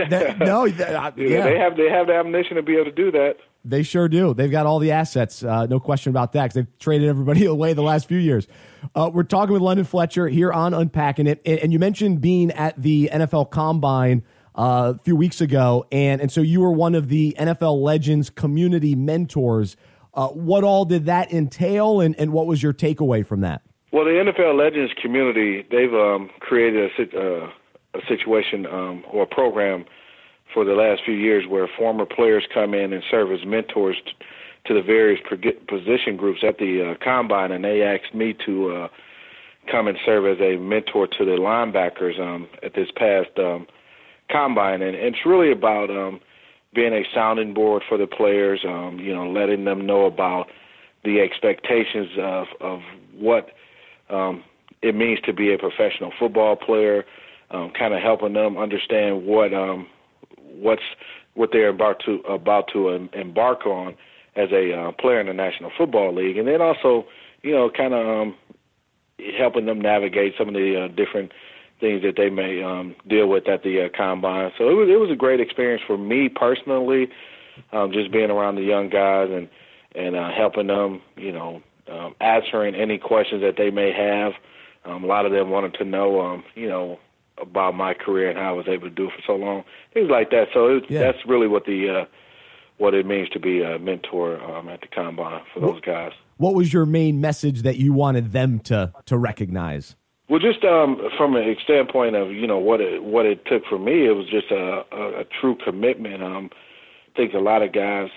that, 0.09 0.39
no, 0.39 0.69
that, 0.69 1.19
yeah. 1.19 1.45
they 1.45 1.59
have 1.59 1.77
they 1.77 1.89
have 1.89 2.07
the 2.07 2.15
ammunition 2.15 2.57
to 2.57 2.63
be 2.63 2.75
able 2.75 2.85
to 2.87 2.93
do 2.93 3.11
that. 3.11 3.37
They 3.65 3.83
sure 3.83 4.09
do. 4.09 4.33
They've 4.33 4.51
got 4.51 4.65
all 4.65 4.79
the 4.79 4.93
assets, 4.93 5.43
uh, 5.43 5.67
no 5.67 5.81
question 5.81 6.11
about 6.11 6.33
that. 6.33 6.45
Because 6.45 6.55
they've 6.55 6.79
traded 6.79 7.09
everybody 7.09 7.45
away 7.47 7.75
the 7.75 7.83
last 7.83 8.07
few 8.07 8.19
years. 8.19 8.47
Uh, 8.95 9.11
we're 9.13 9.23
talking 9.23 9.53
with 9.53 9.61
London 9.61 9.85
Fletcher 9.85 10.29
here 10.29 10.53
on 10.53 10.73
Unpacking 10.73 11.27
It, 11.27 11.43
and, 11.45 11.59
and 11.59 11.73
you 11.73 11.79
mentioned 11.79 12.21
being 12.21 12.51
at 12.53 12.81
the 12.81 13.11
NFL 13.13 13.51
Combine 13.51 14.23
uh, 14.55 14.95
a 14.97 15.03
few 15.03 15.17
weeks 15.17 15.41
ago, 15.41 15.87
and 15.93 16.21
and 16.21 16.31
so 16.31 16.41
you 16.41 16.61
were 16.61 16.73
one 16.73 16.95
of 16.95 17.09
the 17.09 17.37
NFL 17.39 17.83
Legends 17.83 18.31
community 18.31 18.95
mentors. 18.95 19.77
Uh, 20.15 20.29
what 20.29 20.65
all 20.65 20.85
did 20.85 21.07
that 21.07 21.33
entail, 21.33 22.01
and, 22.01 22.19
and 22.19 22.33
what 22.33 22.47
was 22.47 22.63
your 22.63 22.73
takeaway 22.73 23.25
from 23.25 23.43
that? 23.43 23.63
Well, 23.93 24.05
the 24.05 24.11
NFL 24.11 24.57
Legends 24.57 24.93
community, 25.01 25.67
they've 25.71 25.93
um, 25.93 26.31
created 26.41 26.91
a, 26.99 27.19
uh, 27.19 27.51
a 27.95 28.01
situation 28.09 28.67
um, 28.67 29.05
or 29.11 29.25
a 29.25 29.27
program 29.27 29.85
for 30.53 30.65
the 30.65 30.73
last 30.73 31.03
few 31.05 31.15
years 31.15 31.45
where 31.49 31.69
former 31.79 32.05
players 32.05 32.45
come 32.53 32.75
in 32.75 32.93
and 32.93 33.03
serve 33.11 33.33
as 33.33 33.45
mentors 33.47 33.97
t- 34.05 34.13
to 34.67 34.75
the 34.75 34.83
various 34.83 35.21
position 35.69 36.17
groups 36.17 36.41
at 36.47 36.59
the 36.59 36.91
uh, 36.91 37.05
combine, 37.05 37.51
and 37.51 37.65
they 37.65 37.83
asked 37.83 38.15
me 38.15 38.35
to 38.45 38.73
uh, 38.73 38.89
come 39.71 39.89
and 39.89 39.97
serve 40.05 40.27
as 40.27 40.41
a 40.41 40.59
mentor 40.59 41.07
to 41.07 41.25
the 41.25 41.33
linebackers 41.33 42.21
um, 42.21 42.49
at 42.63 42.75
this 42.75 42.89
past 42.97 43.31
um, 43.39 43.67
combine, 44.31 44.83
and, 44.83 44.95
it's 44.97 45.25
really 45.25 45.51
about 45.51 45.91
um, 45.91 46.21
being 46.75 46.93
a 46.93 47.03
sounding 47.15 47.55
board 47.55 47.83
for 47.89 47.99
the 47.99 48.07
players. 48.07 48.61
Um, 48.67 48.99
you 49.01 49.15
know, 49.15 49.31
letting 49.31 49.65
them 49.65 49.87
know 49.87 50.05
about 50.07 50.47
the 51.05 51.21
expectations 51.21 52.09
of 52.19 52.47
of 52.61 52.81
what 53.15 53.51
um, 54.09 54.45
it 54.83 54.95
means 54.95 55.21
to 55.23 55.33
be 55.33 55.53
a 55.53 55.59
professional 55.59 56.13
football 56.19 56.57
player 56.57 57.05
um, 57.51 57.73
kind 57.77 57.95
of 57.95 58.01
helping 58.03 58.33
them 58.33 58.57
understand 58.57 59.27
what 59.27 59.53
um, 59.53 59.87
what's 60.39 60.83
what 61.35 61.51
they're 61.53 61.69
about 61.69 62.01
to 62.05 62.17
about 62.29 62.69
to 62.73 62.89
embark 62.89 63.67
on 63.67 63.95
as 64.37 64.51
a 64.53 64.73
uh, 64.73 64.93
player 64.93 65.21
in 65.21 65.27
the 65.27 65.33
National 65.33 65.71
Football 65.77 66.15
League, 66.15 66.37
and 66.37 66.47
then 66.47 66.61
also 66.61 67.07
you 67.43 67.53
know 67.53 67.71
kind 67.71 67.95
of 67.95 68.07
um, 68.07 68.35
helping 69.39 69.67
them 69.67 69.81
navigate 69.81 70.35
some 70.39 70.49
of 70.49 70.55
the 70.55 70.85
uh, 70.85 70.89
different 70.89 71.33
things 71.81 72.03
that 72.03 72.15
they 72.17 72.31
may 72.31 72.63
um, 72.63 72.95
deal 73.09 73.27
with 73.27 73.49
at 73.49 73.63
the 73.63 73.87
uh, 73.87 73.89
combine. 73.97 74.51
So 74.59 74.69
it 74.69 74.75
was 74.75 74.89
it 74.89 75.01
was 75.01 75.11
a 75.11 75.17
great 75.17 75.41
experience 75.41 75.83
for 75.87 75.99
me 75.99 76.29
personally, 76.29 77.09
um, 77.73 77.93
just 77.93 78.13
being 78.13 78.31
around 78.31 78.57
the 78.57 78.63
young 78.63 78.89
guys 78.89 79.29
and 79.31 79.49
and 79.95 80.15
uh, 80.15 80.31
helping 80.31 80.69
them, 80.69 81.01
you 81.17 81.33
know, 81.33 81.63
um, 81.91 82.15
answering 82.21 82.75
any 82.75 82.99
questions 82.99 83.43
that 83.43 83.55
they 83.57 83.71
may 83.71 83.93
have. 83.93 84.33
Um, 84.85 85.05
a 85.05 85.07
lot 85.07 85.27
of 85.27 85.33
them 85.33 85.51
wanted 85.51 85.75
to 85.75 85.85
know, 85.85 86.21
um, 86.21 86.45
you 86.55 86.69
know, 86.69 86.99
about 87.41 87.75
my 87.75 87.95
career 87.95 88.29
and 88.29 88.39
how 88.39 88.51
I 88.51 88.53
was 88.53 88.67
able 88.69 88.89
to 88.89 88.95
do 88.95 89.07
it 89.07 89.13
for 89.17 89.23
so 89.27 89.37
long, 89.37 89.65
things 89.95 90.09
like 90.11 90.31
that. 90.31 90.49
So 90.53 90.77
it, 90.77 90.85
yeah. 90.89 91.01
that's 91.01 91.19
really 91.27 91.49
what 91.49 91.65
the 91.65 92.03
uh, 92.03 92.05
what 92.79 92.95
it 92.95 93.07
means 93.07 93.29
to 93.31 93.39
be 93.39 93.63
a 93.63 93.79
mentor 93.79 94.41
um, 94.43 94.69
at 94.69 94.81
the 94.81 94.89
combine 94.89 95.43
for 95.53 95.61
those 95.61 95.81
guys. 95.81 96.13
What 96.39 96.55
was 96.55 96.73
your 96.73 96.87
main 96.87 97.21
message 97.21 97.63
that 97.63 97.77
you 97.77 97.93
wanted 97.93 98.33
them 98.33 98.61
to 98.61 98.93
to 99.07 99.19
recognize? 99.19 99.97
Well, 100.31 100.39
just 100.39 100.65
um, 100.65 101.01
from 101.19 101.37
a 101.37 101.57
standpoint 101.65 102.15
of 102.15 102.31
you 102.31 102.47
know 102.47 102.59
what 102.59 102.81
it 102.81 103.03
what 103.03 103.27
it 103.27 103.45
took 103.47 103.65
for 103.69 103.79
me, 103.79 104.07
it 104.07 104.13
was 104.13 104.27
just 104.31 104.51
a, 104.51 104.85
a, 104.93 105.21
a 105.21 105.25
true 105.41 105.57
commitment. 105.63 106.23
Um, 106.23 106.51
I 107.13 107.17
think 107.17 107.35
a 107.35 107.39
lot 107.39 107.63
of 107.63 107.73
guys, 107.73 108.11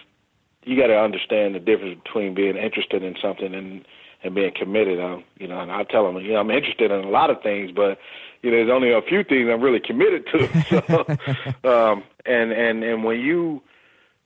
you 0.63 0.80
got 0.80 0.88
to 0.88 0.98
understand 0.98 1.56
the 1.56 1.60
difference 1.60 2.00
between 2.03 2.36
being 2.36 2.56
interested 2.56 3.01
in 3.03 3.15
something 3.22 3.56
and 3.56 3.84
and 4.24 4.36
being 4.36 4.51
committed. 4.56 5.00
Um, 5.00 5.24
you 5.38 5.48
know, 5.48 5.60
and 5.60 5.72
I 5.72 5.84
tell 5.84 6.06
them, 6.06 6.24
you 6.24 6.34
know, 6.34 6.39
I'm 6.39 6.51
interested 6.51 6.92
in 6.92 7.03
a 7.03 7.10
lot 7.10 7.32
of 7.32 7.42
things, 7.42 7.72
but 7.75 7.98
you 8.44 8.52
know, 8.52 8.58
there's 8.58 8.70
only 8.70 8.92
a 8.92 9.02
few 9.02 9.24
things 9.24 9.50
I'm 9.50 9.62
really 9.62 9.80
committed 9.80 10.28
to. 10.28 11.18
So, 11.64 11.92
um, 11.92 12.04
and 12.26 12.52
and 12.52 12.84
and 12.84 13.04
when 13.04 13.20
you 13.20 13.62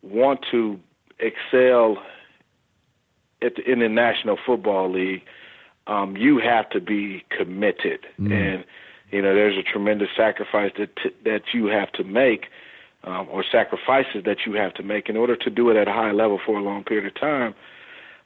want 0.01 0.43
to 0.51 0.79
excel 1.19 1.97
at 3.41 3.55
the, 3.55 3.71
in 3.71 3.79
the 3.79 3.89
National 3.89 4.37
Football 4.43 4.91
League, 4.91 5.23
um, 5.85 6.17
you 6.17 6.39
have 6.39 6.69
to 6.71 6.81
be 6.81 7.23
committed, 7.29 8.05
mm. 8.19 8.31
and 8.31 8.65
you 9.11 9.21
know, 9.21 9.33
there's 9.33 9.57
a 9.57 9.63
tremendous 9.63 10.09
sacrifice 10.17 10.71
that 10.77 10.95
t- 10.95 11.15
that 11.23 11.53
you 11.53 11.67
have 11.67 11.91
to 11.93 12.03
make. 12.03 12.47
Um, 13.03 13.27
or 13.31 13.45
sacrifices 13.49 14.23
that 14.25 14.39
you 14.45 14.53
have 14.53 14.73
to 14.73 14.83
make 14.83 15.07
in 15.07 15.15
order 15.15 15.37
to 15.37 15.49
do 15.49 15.69
it 15.69 15.77
at 15.77 15.87
a 15.87 15.93
high 15.93 16.11
level 16.11 16.41
for 16.43 16.57
a 16.57 16.61
long 16.61 16.83
period 16.83 17.05
of 17.05 17.15
time, 17.15 17.53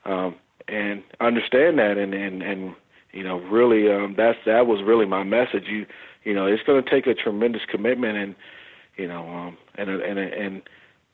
um, 0.06 0.34
and 0.66 1.04
understand 1.20 1.78
that, 1.78 1.98
and 1.98 2.14
and 2.14 2.42
and 2.42 2.74
you 3.12 3.22
know, 3.22 3.38
really, 3.38 3.90
um, 3.92 4.14
that's 4.16 4.38
that 4.46 4.66
was 4.66 4.82
really 4.82 5.06
my 5.06 5.22
message. 5.22 5.64
You, 5.68 5.86
you 6.24 6.34
know, 6.34 6.46
it's 6.46 6.62
going 6.62 6.82
to 6.82 6.90
take 6.90 7.06
a 7.06 7.14
tremendous 7.14 7.62
commitment, 7.70 8.16
and 8.16 8.34
you 8.96 9.08
know, 9.08 9.28
um, 9.28 9.58
and 9.76 9.90
and 9.90 10.18
and 10.18 10.62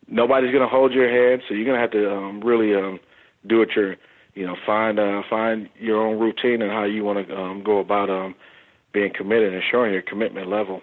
nobody's 0.06 0.52
going 0.52 0.62
to 0.62 0.68
hold 0.68 0.92
your 0.92 1.08
hand, 1.08 1.42
so 1.48 1.54
you're 1.54 1.64
going 1.64 1.76
to 1.76 1.80
have 1.80 1.90
to 1.90 2.10
um, 2.10 2.40
really 2.40 2.74
um, 2.74 3.00
do 3.46 3.62
it 3.62 3.70
your 3.74 3.96
you 4.34 4.46
know 4.46 4.56
find 4.64 4.98
uh, 4.98 5.22
find 5.28 5.68
your 5.78 6.06
own 6.06 6.18
routine 6.18 6.62
and 6.62 6.70
how 6.70 6.84
you 6.84 7.04
want 7.04 7.26
to 7.26 7.36
um, 7.36 7.62
go 7.62 7.78
about 7.78 8.10
um, 8.10 8.34
being 8.92 9.12
committed 9.12 9.52
and 9.52 9.62
showing 9.70 9.92
your 9.92 10.02
commitment 10.02 10.48
level. 10.48 10.80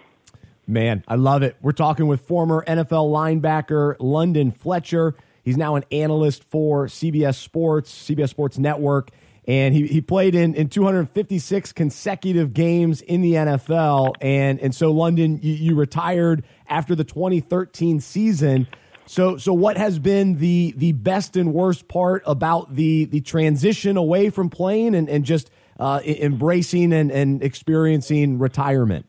Man, 0.68 1.04
I 1.08 1.16
love 1.16 1.44
it. 1.44 1.56
We're 1.62 1.74
talking 1.74 2.08
with 2.08 2.22
former 2.22 2.64
NFL 2.68 3.12
linebacker 3.12 3.96
London 4.00 4.52
Fletcher. 4.52 5.16
He's 5.44 5.58
now 5.58 5.76
an 5.76 5.86
analyst 5.92 6.44
for 6.44 6.88
CBS 6.88 7.36
Sports, 7.36 7.94
CBS 8.10 8.30
Sports 8.30 8.58
Network, 8.58 9.12
and 9.48 9.76
he, 9.76 9.88
he 9.88 10.02
played 10.02 10.34
in, 10.36 10.56
in 10.56 10.70
256 10.70 11.72
consecutive 11.74 12.54
games 12.54 13.02
in 13.02 13.22
the 13.22 13.34
NFL. 13.34 14.16
And, 14.22 14.60
and 14.60 14.74
so, 14.74 14.92
London, 14.92 15.40
you, 15.42 15.54
you 15.54 15.76
retired 15.76 16.44
after 16.68 16.96
the 16.96 17.04
2013 17.04 18.00
season. 18.00 18.68
So, 19.06 19.38
so 19.38 19.54
what 19.54 19.78
has 19.78 20.00
been 20.00 20.40
the 20.40 20.74
the 20.78 20.94
best 20.94 21.38
and 21.38 21.54
worst 21.54 21.88
part 21.88 22.24
about 22.26 22.74
the 22.74 23.06
the 23.06 23.22
transition 23.22 23.98
away 23.98 24.32
from 24.32 24.50
playing 24.50 24.96
and, 24.96 25.08
and 25.08 25.24
just 25.24 25.52
uh, 25.80 26.00
embracing 26.04 26.92
and, 26.92 27.12
and 27.12 27.44
experiencing 27.44 28.40
retirement? 28.40 29.06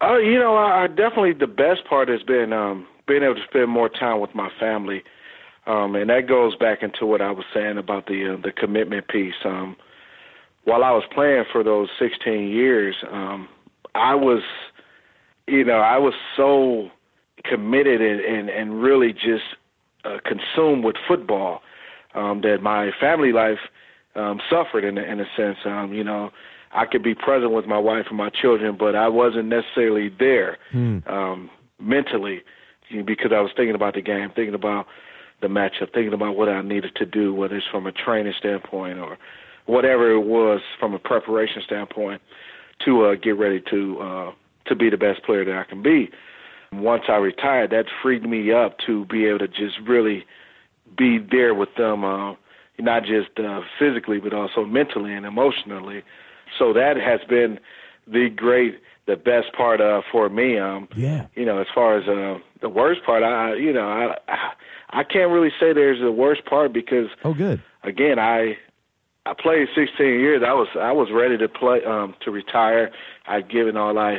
Uh, 0.00 0.18
you 0.18 0.38
know, 0.38 0.54
I, 0.54 0.84
I 0.84 0.86
definitely 0.86 1.32
the 1.32 1.48
best 1.48 1.84
part 1.88 2.08
has 2.08 2.22
been 2.22 2.52
um, 2.52 2.86
being 3.08 3.24
able 3.24 3.34
to 3.34 3.44
spend 3.48 3.68
more 3.70 3.88
time 3.88 4.20
with 4.20 4.34
my 4.36 4.50
family, 4.60 5.02
um, 5.70 5.94
and 5.94 6.10
that 6.10 6.26
goes 6.26 6.56
back 6.56 6.82
into 6.82 7.06
what 7.06 7.20
I 7.20 7.30
was 7.30 7.44
saying 7.54 7.78
about 7.78 8.06
the 8.06 8.34
uh, 8.34 8.42
the 8.42 8.50
commitment 8.50 9.06
piece. 9.08 9.34
Um, 9.44 9.76
while 10.64 10.82
I 10.82 10.90
was 10.90 11.04
playing 11.14 11.44
for 11.52 11.62
those 11.62 11.88
16 11.98 12.48
years, 12.48 12.96
um, 13.10 13.48
I 13.94 14.14
was, 14.14 14.42
you 15.46 15.64
know, 15.64 15.78
I 15.78 15.98
was 15.98 16.14
so 16.36 16.88
committed 17.44 18.00
and 18.00 18.20
and, 18.20 18.50
and 18.50 18.82
really 18.82 19.12
just 19.12 19.44
uh, 20.04 20.18
consumed 20.24 20.84
with 20.84 20.96
football 21.06 21.62
um, 22.14 22.40
that 22.42 22.58
my 22.62 22.90
family 23.00 23.32
life 23.32 23.60
um, 24.16 24.40
suffered 24.50 24.84
in 24.84 24.98
in 24.98 25.20
a 25.20 25.26
sense. 25.36 25.58
Um, 25.64 25.92
you 25.92 26.02
know, 26.02 26.30
I 26.72 26.84
could 26.86 27.04
be 27.04 27.14
present 27.14 27.52
with 27.52 27.66
my 27.66 27.78
wife 27.78 28.06
and 28.08 28.16
my 28.16 28.30
children, 28.30 28.76
but 28.76 28.96
I 28.96 29.08
wasn't 29.08 29.46
necessarily 29.46 30.10
there 30.18 30.58
hmm. 30.72 30.98
um, 31.06 31.48
mentally 31.78 32.42
because 33.06 33.30
I 33.32 33.40
was 33.40 33.52
thinking 33.54 33.76
about 33.76 33.94
the 33.94 34.02
game, 34.02 34.32
thinking 34.34 34.54
about 34.54 34.86
the 35.40 35.48
matchup, 35.48 35.92
thinking 35.92 36.12
about 36.12 36.36
what 36.36 36.48
I 36.48 36.62
needed 36.62 36.94
to 36.96 37.06
do, 37.06 37.34
whether 37.34 37.56
it's 37.56 37.66
from 37.70 37.86
a 37.86 37.92
training 37.92 38.34
standpoint 38.38 38.98
or 38.98 39.18
whatever 39.66 40.12
it 40.12 40.20
was 40.20 40.60
from 40.78 40.94
a 40.94 40.98
preparation 40.98 41.62
standpoint 41.64 42.20
to 42.84 43.04
uh, 43.04 43.14
get 43.14 43.36
ready 43.36 43.62
to 43.70 44.00
uh, 44.00 44.32
to 44.66 44.74
be 44.74 44.90
the 44.90 44.96
best 44.96 45.22
player 45.24 45.44
that 45.44 45.56
I 45.56 45.64
can 45.64 45.82
be. 45.82 46.10
Once 46.72 47.04
I 47.08 47.16
retired, 47.16 47.70
that 47.70 47.86
freed 48.02 48.22
me 48.22 48.52
up 48.52 48.76
to 48.86 49.04
be 49.06 49.26
able 49.26 49.40
to 49.40 49.48
just 49.48 49.78
really 49.86 50.24
be 50.96 51.18
there 51.18 51.54
with 51.54 51.74
them, 51.76 52.04
uh, 52.04 52.34
not 52.78 53.04
just 53.04 53.38
uh, 53.38 53.60
physically 53.78 54.18
but 54.20 54.32
also 54.32 54.64
mentally 54.64 55.14
and 55.14 55.26
emotionally 55.26 56.02
so 56.58 56.72
that 56.72 56.96
has 56.96 57.20
been 57.28 57.58
the 58.06 58.28
great, 58.28 58.80
the 59.06 59.16
best 59.16 59.52
part 59.56 59.80
uh, 59.80 60.02
for 60.10 60.28
me. 60.28 60.58
Um, 60.58 60.88
yeah. 60.96 61.26
You 61.34 61.44
know, 61.44 61.58
as 61.58 61.66
far 61.74 61.98
as 61.98 62.08
uh, 62.08 62.40
the 62.60 62.68
worst 62.68 63.04
part, 63.04 63.22
I 63.22 63.54
you 63.54 63.72
know 63.72 63.88
I 63.88 64.14
I 64.28 64.52
can't 65.04 65.30
really 65.30 65.52
say 65.60 65.72
there's 65.72 66.00
the 66.00 66.12
worst 66.12 66.44
part 66.46 66.72
because 66.72 67.06
oh 67.24 67.34
good 67.34 67.62
again 67.84 68.18
I 68.18 68.56
I 69.26 69.34
played 69.34 69.68
16 69.74 70.06
years. 70.06 70.42
I 70.46 70.52
was 70.54 70.68
I 70.78 70.92
was 70.92 71.08
ready 71.12 71.36
to 71.38 71.48
play 71.48 71.84
um, 71.84 72.14
to 72.24 72.30
retire. 72.30 72.90
I'd 73.26 73.50
given 73.50 73.76
all 73.76 73.98
I 73.98 74.18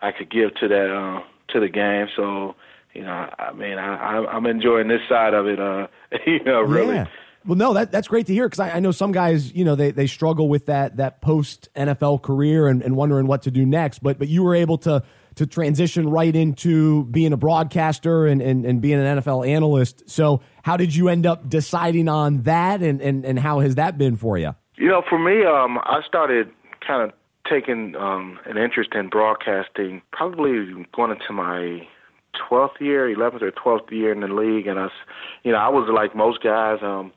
I 0.00 0.12
could 0.12 0.30
give 0.30 0.54
to 0.56 0.68
that 0.68 0.90
uh, 0.90 1.22
to 1.52 1.60
the 1.60 1.68
game. 1.68 2.06
So 2.16 2.54
you 2.94 3.02
know, 3.02 3.30
I 3.38 3.52
mean, 3.52 3.78
I, 3.78 4.24
I'm 4.26 4.46
enjoying 4.46 4.88
this 4.88 5.02
side 5.08 5.34
of 5.34 5.46
it. 5.46 5.60
Uh, 5.60 5.86
you 6.26 6.42
know, 6.44 6.62
really. 6.62 6.94
Yeah. 6.94 7.06
Well, 7.46 7.56
no, 7.56 7.72
that 7.74 7.92
that's 7.92 8.08
great 8.08 8.26
to 8.26 8.32
hear 8.32 8.46
because 8.46 8.60
I, 8.60 8.70
I, 8.72 8.80
know 8.80 8.90
some 8.90 9.12
guys, 9.12 9.54
you 9.54 9.64
know, 9.64 9.74
they, 9.74 9.90
they 9.90 10.06
struggle 10.06 10.48
with 10.48 10.66
that 10.66 10.96
that 10.96 11.20
post 11.22 11.68
NFL 11.76 12.22
career 12.22 12.66
and, 12.66 12.82
and 12.82 12.96
wondering 12.96 13.26
what 13.26 13.42
to 13.42 13.50
do 13.50 13.64
next. 13.64 14.00
But 14.00 14.18
but 14.18 14.28
you 14.28 14.42
were 14.42 14.54
able 14.54 14.76
to 14.78 15.02
to 15.38 15.46
transition 15.46 16.08
right 16.08 16.34
into 16.34 17.04
being 17.06 17.32
a 17.32 17.36
broadcaster 17.36 18.26
and, 18.26 18.40
and, 18.40 18.64
and 18.64 18.80
being 18.80 19.00
an 19.00 19.18
NFL 19.18 19.48
analyst. 19.48 20.08
So 20.08 20.40
how 20.62 20.76
did 20.76 20.94
you 20.94 21.08
end 21.08 21.26
up 21.26 21.48
deciding 21.48 22.08
on 22.08 22.42
that 22.42 22.82
and, 22.82 23.00
and, 23.00 23.24
and 23.24 23.38
how 23.38 23.60
has 23.60 23.76
that 23.76 23.98
been 23.98 24.16
for 24.16 24.38
you? 24.38 24.54
You 24.76 24.88
know, 24.88 25.02
for 25.08 25.18
me, 25.18 25.44
um, 25.44 25.78
I 25.78 26.00
started 26.06 26.50
kind 26.86 27.02
of 27.02 27.16
taking 27.50 27.96
um, 27.96 28.38
an 28.44 28.56
interest 28.56 28.90
in 28.94 29.08
broadcasting 29.08 30.02
probably 30.12 30.86
going 30.94 31.10
into 31.10 31.32
my 31.32 31.86
12th 32.50 32.80
year, 32.80 33.14
11th 33.14 33.42
or 33.42 33.50
12th 33.50 33.90
year 33.90 34.12
in 34.12 34.20
the 34.20 34.28
league. 34.28 34.66
And 34.66 34.78
I, 34.78 34.88
you 35.42 35.52
know, 35.52 35.58
I 35.58 35.68
was 35.68 35.88
like 35.92 36.14
most 36.14 36.42
guys, 36.42 36.78
um, 36.82 37.12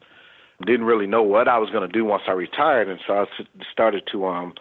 didn't 0.65 0.85
really 0.85 1.07
know 1.07 1.23
what 1.23 1.47
I 1.47 1.57
was 1.57 1.69
going 1.69 1.87
to 1.87 1.91
do 1.91 2.05
once 2.05 2.23
I 2.27 2.31
retired, 2.31 2.87
and 2.87 2.99
so 3.05 3.13
I 3.13 3.25
started 3.71 4.03
to 4.11 4.25
um 4.25 4.53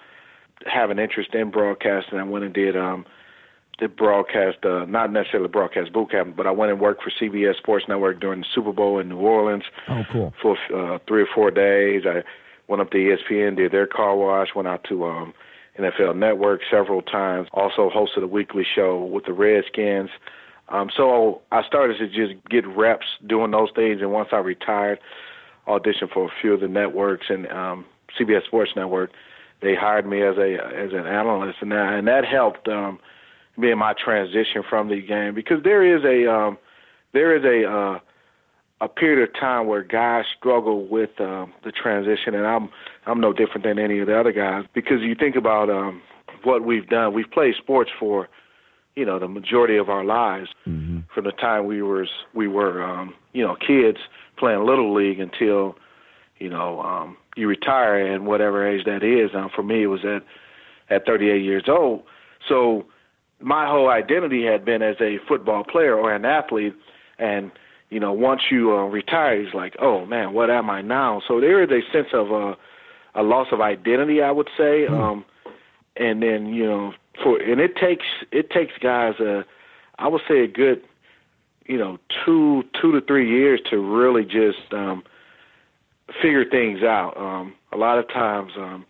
have 0.66 0.90
an 0.90 0.98
interest 0.98 1.34
in 1.34 1.50
broadcasting. 1.50 2.18
I 2.18 2.22
went 2.22 2.44
and 2.44 2.54
did 2.54 2.76
um 2.76 3.06
did 3.80 3.96
broadcast, 3.96 4.58
uh, 4.64 4.84
not 4.84 5.12
necessarily 5.12 5.48
broadcast 5.48 5.92
boot 5.92 6.10
camp, 6.10 6.36
but 6.36 6.46
I 6.46 6.50
went 6.50 6.70
and 6.70 6.80
worked 6.80 7.02
for 7.02 7.10
CBS 7.10 7.56
Sports 7.56 7.86
Network 7.88 8.20
during 8.20 8.40
the 8.40 8.46
Super 8.54 8.72
Bowl 8.72 8.98
in 8.98 9.08
New 9.08 9.18
Orleans. 9.18 9.64
Oh, 9.88 10.04
cool! 10.10 10.34
For 10.40 10.56
uh, 10.74 10.98
three 11.08 11.22
or 11.22 11.28
four 11.34 11.50
days, 11.50 12.04
I 12.06 12.22
went 12.68 12.80
up 12.80 12.90
to 12.92 12.96
ESPN, 12.96 13.56
did 13.56 13.72
their 13.72 13.86
car 13.86 14.16
wash, 14.16 14.48
went 14.54 14.68
out 14.68 14.84
to 14.84 15.04
um 15.04 15.34
NFL 15.78 16.16
Network 16.16 16.60
several 16.70 17.02
times. 17.02 17.48
Also 17.52 17.90
hosted 17.90 18.22
a 18.22 18.26
weekly 18.26 18.66
show 18.74 19.04
with 19.04 19.24
the 19.24 19.32
Redskins. 19.32 20.10
Um, 20.68 20.88
so 20.96 21.42
I 21.50 21.62
started 21.66 21.98
to 21.98 22.06
just 22.06 22.44
get 22.48 22.66
reps 22.66 23.06
doing 23.26 23.50
those 23.50 23.70
things, 23.74 24.00
and 24.00 24.12
once 24.12 24.28
I 24.32 24.36
retired, 24.36 25.00
auditioned 25.66 26.12
for 26.12 26.26
a 26.26 26.30
few 26.40 26.54
of 26.54 26.60
the 26.60 26.68
networks 26.68 27.26
and 27.28 27.46
um, 27.48 27.84
CBS 28.18 28.44
Sports 28.46 28.72
Network. 28.76 29.10
They 29.62 29.74
hired 29.74 30.06
me 30.06 30.22
as 30.22 30.36
a 30.38 30.54
as 30.54 30.92
an 30.92 31.06
analyst, 31.06 31.58
and 31.60 31.72
that 31.72 31.92
and 31.92 32.08
that 32.08 32.24
helped 32.24 32.66
um, 32.68 32.98
me 33.60 33.70
in 33.70 33.78
my 33.78 33.94
transition 33.94 34.62
from 34.68 34.88
the 34.88 35.00
game 35.00 35.34
because 35.34 35.62
there 35.62 35.82
is 35.82 36.04
a 36.04 36.30
um, 36.30 36.58
there 37.12 37.36
is 37.36 37.44
a 37.44 37.70
uh, 37.70 37.98
a 38.80 38.88
period 38.88 39.28
of 39.28 39.34
time 39.38 39.66
where 39.66 39.82
guys 39.82 40.24
struggle 40.38 40.86
with 40.86 41.10
um, 41.20 41.52
the 41.64 41.72
transition, 41.72 42.34
and 42.34 42.46
I'm 42.46 42.70
I'm 43.06 43.20
no 43.20 43.32
different 43.32 43.64
than 43.64 43.78
any 43.78 43.98
of 44.00 44.06
the 44.06 44.18
other 44.18 44.32
guys 44.32 44.64
because 44.74 45.00
you 45.00 45.14
think 45.14 45.36
about 45.36 45.68
um, 45.70 46.00
what 46.44 46.64
we've 46.64 46.88
done. 46.88 47.12
We've 47.12 47.30
played 47.30 47.54
sports 47.56 47.90
for 47.98 48.28
you 48.96 49.04
know 49.04 49.18
the 49.18 49.28
majority 49.28 49.76
of 49.76 49.88
our 49.88 50.04
lives 50.04 50.48
mm-hmm. 50.66 51.00
from 51.14 51.24
the 51.24 51.32
time 51.32 51.66
we 51.66 51.82
were 51.82 52.06
we 52.34 52.48
were 52.48 52.82
um, 52.82 53.14
you 53.32 53.42
know 53.46 53.56
kids 53.56 53.98
playing 54.38 54.64
little 54.64 54.94
league 54.94 55.20
until 55.20 55.76
you 56.38 56.48
know 56.48 56.80
um, 56.80 57.16
you 57.36 57.46
retire 57.46 58.06
and 58.06 58.26
whatever 58.26 58.66
age 58.66 58.84
that 58.86 59.02
is. 59.02 59.30
Um, 59.34 59.50
for 59.54 59.62
me, 59.62 59.82
it 59.82 59.86
was 59.86 60.04
at 60.04 60.24
at 60.94 61.06
38 61.06 61.42
years 61.42 61.64
old. 61.68 62.02
So 62.48 62.86
my 63.40 63.66
whole 63.66 63.88
identity 63.88 64.44
had 64.44 64.64
been 64.64 64.82
as 64.82 64.96
a 65.00 65.16
football 65.26 65.64
player 65.64 65.94
or 65.94 66.14
an 66.14 66.24
athlete, 66.24 66.74
and 67.18 67.50
you 67.88 67.98
know 68.00 68.12
once 68.12 68.42
you 68.50 68.72
uh, 68.72 68.84
retire, 68.84 69.40
it's 69.40 69.54
like, 69.54 69.74
oh 69.80 70.06
man, 70.06 70.32
what 70.32 70.50
am 70.50 70.70
I 70.70 70.82
now? 70.82 71.22
So 71.26 71.40
there 71.40 71.62
is 71.62 71.70
a 71.70 71.80
sense 71.92 72.08
of 72.12 72.32
uh, 72.32 72.54
a 73.14 73.22
loss 73.22 73.48
of 73.52 73.60
identity, 73.60 74.22
I 74.22 74.30
would 74.30 74.48
say. 74.56 74.86
Mm. 74.88 74.90
Um, 74.90 75.24
and 75.96 76.22
then 76.22 76.46
you 76.46 76.66
know 76.66 76.92
for 77.22 77.40
and 77.40 77.60
it 77.60 77.76
takes 77.76 78.06
it 78.32 78.50
takes 78.50 78.72
guys 78.80 79.14
a 79.20 79.44
I 79.98 80.08
would 80.08 80.22
say 80.28 80.40
a 80.40 80.48
good 80.48 80.82
you 81.66 81.78
know 81.78 81.98
two 82.24 82.64
two 82.80 82.92
to 82.92 83.00
three 83.06 83.28
years 83.28 83.60
to 83.70 83.78
really 83.78 84.24
just 84.24 84.72
um, 84.72 85.02
figure 86.22 86.44
things 86.44 86.82
out. 86.82 87.16
Um, 87.16 87.54
a 87.72 87.76
lot 87.76 87.98
of 87.98 88.08
times 88.08 88.52
um, 88.56 88.86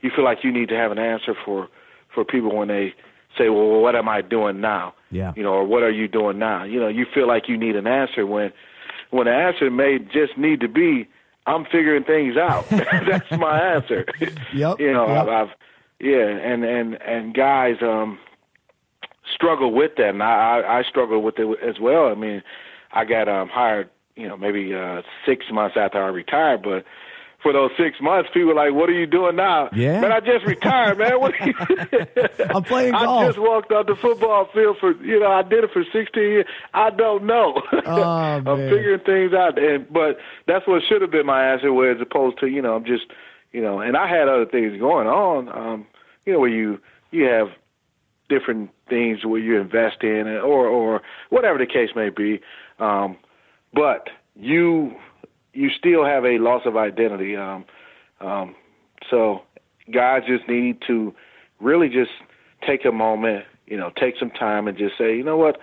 you 0.00 0.10
feel 0.14 0.24
like 0.24 0.38
you 0.44 0.52
need 0.52 0.68
to 0.68 0.76
have 0.76 0.92
an 0.92 0.98
answer 0.98 1.34
for 1.44 1.68
for 2.14 2.24
people 2.24 2.54
when 2.54 2.68
they 2.68 2.94
say, 3.36 3.48
"Well, 3.48 3.80
what 3.80 3.96
am 3.96 4.08
I 4.08 4.22
doing 4.22 4.60
now?" 4.60 4.94
Yeah. 5.10 5.32
You 5.36 5.42
know, 5.42 5.52
or 5.52 5.64
what 5.64 5.82
are 5.82 5.90
you 5.90 6.08
doing 6.08 6.38
now? 6.38 6.64
You 6.64 6.80
know, 6.80 6.88
you 6.88 7.06
feel 7.12 7.26
like 7.26 7.48
you 7.48 7.56
need 7.56 7.76
an 7.76 7.86
answer 7.86 8.26
when 8.26 8.52
when 9.10 9.26
the 9.26 9.32
answer 9.32 9.70
may 9.70 9.98
just 9.98 10.36
need 10.36 10.60
to 10.60 10.68
be, 10.68 11.08
"I'm 11.46 11.64
figuring 11.64 12.04
things 12.04 12.36
out." 12.36 12.68
That's 12.70 13.30
my 13.32 13.58
answer. 13.60 14.06
Yep. 14.52 14.80
you 14.80 14.92
know, 14.92 15.08
yep. 15.08 15.22
I've, 15.22 15.28
I've 15.28 15.48
yeah, 16.00 16.26
and 16.26 16.64
and 16.64 16.94
and 17.02 17.34
guys 17.34 17.76
um 17.82 18.18
struggle 19.34 19.72
with 19.72 19.92
that, 19.96 20.10
and 20.10 20.22
I 20.22 20.60
I, 20.60 20.78
I 20.78 20.82
struggle 20.82 21.22
with 21.22 21.38
it 21.38 21.58
as 21.62 21.78
well. 21.80 22.08
I 22.08 22.14
mean, 22.14 22.42
I 22.92 23.04
got 23.04 23.28
um 23.28 23.48
hired, 23.48 23.90
you 24.16 24.26
know, 24.28 24.36
maybe 24.36 24.74
uh 24.74 25.02
six 25.26 25.46
months 25.52 25.76
after 25.78 26.02
I 26.02 26.08
retired, 26.08 26.62
but 26.62 26.84
for 27.42 27.52
those 27.52 27.70
six 27.76 28.00
months, 28.00 28.28
people 28.32 28.48
were 28.48 28.54
like, 28.54 28.72
"What 28.72 28.88
are 28.88 28.98
you 28.98 29.06
doing 29.06 29.36
now?" 29.36 29.70
Yeah, 29.72 30.00
man, 30.00 30.12
I 30.12 30.20
just 30.20 30.44
retired, 30.46 30.98
man. 30.98 31.20
What? 31.20 31.34
Are 31.40 31.46
you 31.46 31.54
I'm 32.54 32.62
playing 32.64 32.92
golf. 32.92 33.24
I 33.24 33.26
just 33.26 33.38
walked 33.38 33.72
off 33.72 33.86
the 33.86 33.96
football 33.96 34.48
field 34.52 34.76
for 34.78 34.92
you 35.02 35.20
know 35.20 35.30
I 35.30 35.42
did 35.42 35.64
it 35.64 35.70
for 35.72 35.84
16 35.84 36.22
years. 36.22 36.46
I 36.74 36.90
don't 36.90 37.24
know. 37.24 37.62
Oh, 37.86 38.02
I'm 38.02 38.44
figuring 38.44 39.00
things 39.00 39.32
out, 39.32 39.58
and 39.58 39.90
but 39.92 40.18
that's 40.46 40.66
what 40.66 40.82
should 40.88 41.02
have 41.02 41.10
been 41.10 41.26
my 41.26 41.52
answer. 41.52 41.72
Where 41.72 41.92
as 41.92 42.00
opposed 42.00 42.38
to 42.40 42.46
you 42.46 42.62
know 42.62 42.74
I'm 42.74 42.84
just 42.84 43.04
you 43.52 43.60
know, 43.60 43.80
and 43.80 43.96
I 43.96 44.08
had 44.08 44.28
other 44.28 44.46
things 44.46 44.78
going 44.78 45.06
on. 45.06 45.48
Um, 45.48 45.86
you 46.24 46.32
know, 46.32 46.40
where 46.40 46.50
you 46.50 46.80
you 47.10 47.24
have 47.24 47.48
different 48.28 48.70
things 48.88 49.24
where 49.24 49.40
you 49.40 49.60
invest 49.60 50.02
in, 50.02 50.26
or 50.28 50.66
or 50.66 51.02
whatever 51.30 51.58
the 51.58 51.66
case 51.66 51.90
may 51.96 52.10
be. 52.10 52.40
Um, 52.78 53.16
but 53.72 54.08
you 54.36 54.94
you 55.52 55.70
still 55.70 56.04
have 56.04 56.24
a 56.24 56.38
loss 56.38 56.62
of 56.66 56.76
identity. 56.76 57.36
Um, 57.36 57.64
um, 58.20 58.54
so 59.10 59.42
guys 59.92 60.22
just 60.26 60.48
need 60.48 60.78
to 60.86 61.14
really 61.60 61.88
just 61.88 62.10
take 62.66 62.84
a 62.84 62.92
moment, 62.92 63.44
you 63.66 63.76
know, 63.76 63.90
take 63.98 64.14
some 64.18 64.30
time 64.30 64.68
and 64.68 64.76
just 64.76 64.96
say, 64.98 65.16
you 65.16 65.24
know 65.24 65.36
what, 65.36 65.58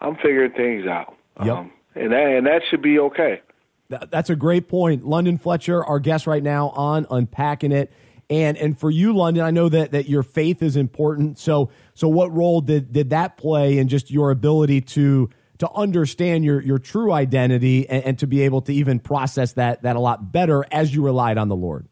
I'm 0.00 0.16
figuring 0.16 0.52
things 0.52 0.86
out. 0.86 1.16
Yep. 1.44 1.56
Um, 1.56 1.72
and 1.94 2.12
that 2.12 2.26
and 2.26 2.46
that 2.46 2.62
should 2.70 2.82
be 2.82 2.98
okay. 2.98 3.40
That's 3.88 4.30
a 4.30 4.36
great 4.36 4.68
point. 4.68 5.06
London 5.06 5.38
Fletcher, 5.38 5.84
our 5.84 6.00
guest 6.00 6.26
right 6.26 6.42
now 6.42 6.70
on 6.70 7.06
Unpacking 7.10 7.72
It. 7.72 7.92
And 8.28 8.56
and 8.56 8.76
for 8.78 8.90
you, 8.90 9.14
London, 9.14 9.44
I 9.44 9.52
know 9.52 9.68
that 9.68 9.92
that 9.92 10.08
your 10.08 10.24
faith 10.24 10.62
is 10.62 10.76
important. 10.76 11.38
So 11.38 11.70
so 11.94 12.08
what 12.08 12.34
role 12.34 12.60
did 12.60 12.92
did 12.92 13.10
that 13.10 13.36
play 13.36 13.78
in 13.78 13.86
just 13.88 14.10
your 14.10 14.30
ability 14.30 14.80
to 14.82 15.30
to 15.58 15.70
understand 15.70 16.44
your 16.44 16.60
your 16.60 16.78
true 16.78 17.12
identity 17.12 17.88
and, 17.88 18.04
and 18.04 18.18
to 18.18 18.26
be 18.26 18.42
able 18.42 18.62
to 18.62 18.72
even 18.72 18.98
process 18.98 19.52
that 19.54 19.82
that 19.82 19.96
a 19.96 20.00
lot 20.00 20.32
better 20.32 20.64
as 20.70 20.94
you 20.94 21.02
relied 21.02 21.38
on 21.38 21.48
the 21.48 21.56
Lord? 21.56 21.86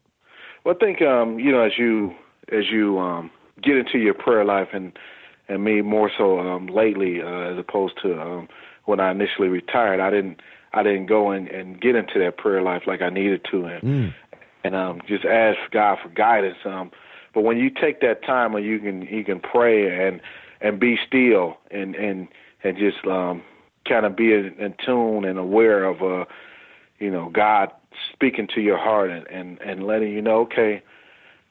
Well, 0.63 0.75
I 0.75 0.83
think 0.83 1.01
um, 1.01 1.39
you 1.39 1.51
know 1.51 1.61
as 1.61 1.73
you 1.77 2.13
as 2.51 2.65
you 2.71 2.99
um, 2.99 3.31
get 3.61 3.77
into 3.77 3.97
your 3.97 4.13
prayer 4.13 4.45
life 4.45 4.69
and 4.73 4.97
and 5.47 5.63
me 5.63 5.81
more 5.81 6.11
so 6.17 6.39
um, 6.39 6.67
lately 6.67 7.21
uh, 7.21 7.51
as 7.51 7.57
opposed 7.57 7.95
to 8.03 8.19
um, 8.19 8.47
when 8.85 8.99
I 8.99 9.11
initially 9.11 9.47
retired, 9.47 9.99
I 9.99 10.09
didn't 10.09 10.41
I 10.73 10.83
didn't 10.83 11.05
go 11.05 11.31
and, 11.31 11.47
and 11.47 11.79
get 11.79 11.95
into 11.95 12.19
that 12.19 12.37
prayer 12.37 12.61
life 12.61 12.83
like 12.85 13.01
I 13.01 13.09
needed 13.09 13.45
to, 13.51 13.65
and 13.65 13.83
mm. 13.83 14.13
and 14.63 14.75
um, 14.75 15.01
just 15.07 15.25
ask 15.25 15.57
God 15.71 15.97
for 16.03 16.09
guidance. 16.09 16.57
Um, 16.65 16.91
but 17.33 17.41
when 17.41 17.57
you 17.57 17.69
take 17.69 18.01
that 18.01 18.23
time 18.23 18.53
when 18.53 18.63
you 18.63 18.79
can 18.79 19.01
you 19.03 19.23
can 19.23 19.39
pray 19.39 20.07
and 20.07 20.21
and 20.61 20.79
be 20.79 20.97
still 21.07 21.57
and 21.71 21.95
and 21.95 22.27
and 22.63 22.77
just 22.77 23.05
um, 23.05 23.43
kind 23.87 24.05
of 24.05 24.15
be 24.15 24.33
in, 24.33 24.75
tune 24.85 25.25
and 25.25 25.39
aware 25.39 25.83
of 25.85 26.01
uh, 26.01 26.25
you 26.99 27.11
know 27.11 27.29
God 27.29 27.71
speaking 28.13 28.47
to 28.55 28.61
your 28.61 28.77
heart 28.77 29.11
and, 29.11 29.27
and 29.27 29.59
and 29.61 29.85
letting 29.85 30.11
you 30.11 30.21
know, 30.21 30.41
okay, 30.41 30.83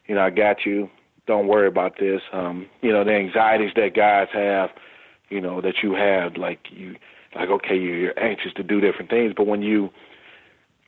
you 0.07 0.15
know 0.15 0.23
I 0.23 0.31
got 0.31 0.67
you. 0.67 0.91
Don't 1.27 1.47
worry 1.47 1.69
about 1.69 1.99
this. 1.99 2.21
Um, 2.33 2.67
you 2.83 2.93
know 2.93 3.05
the 3.05 3.13
anxieties 3.13 3.73
that 3.77 3.95
guys 3.95 4.29
have, 4.33 4.71
you 5.31 5.41
know 5.41 5.61
that 5.61 5.83
you 5.83 5.95
have, 5.95 6.37
like 6.37 6.67
you 6.71 6.97
like 7.35 7.49
okay 7.49 7.77
you're 7.77 8.19
anxious 8.19 8.53
to 8.55 8.63
do 8.63 8.81
different 8.81 9.11
things 9.11 9.33
but 9.37 9.47
when 9.47 9.63
you 9.63 9.91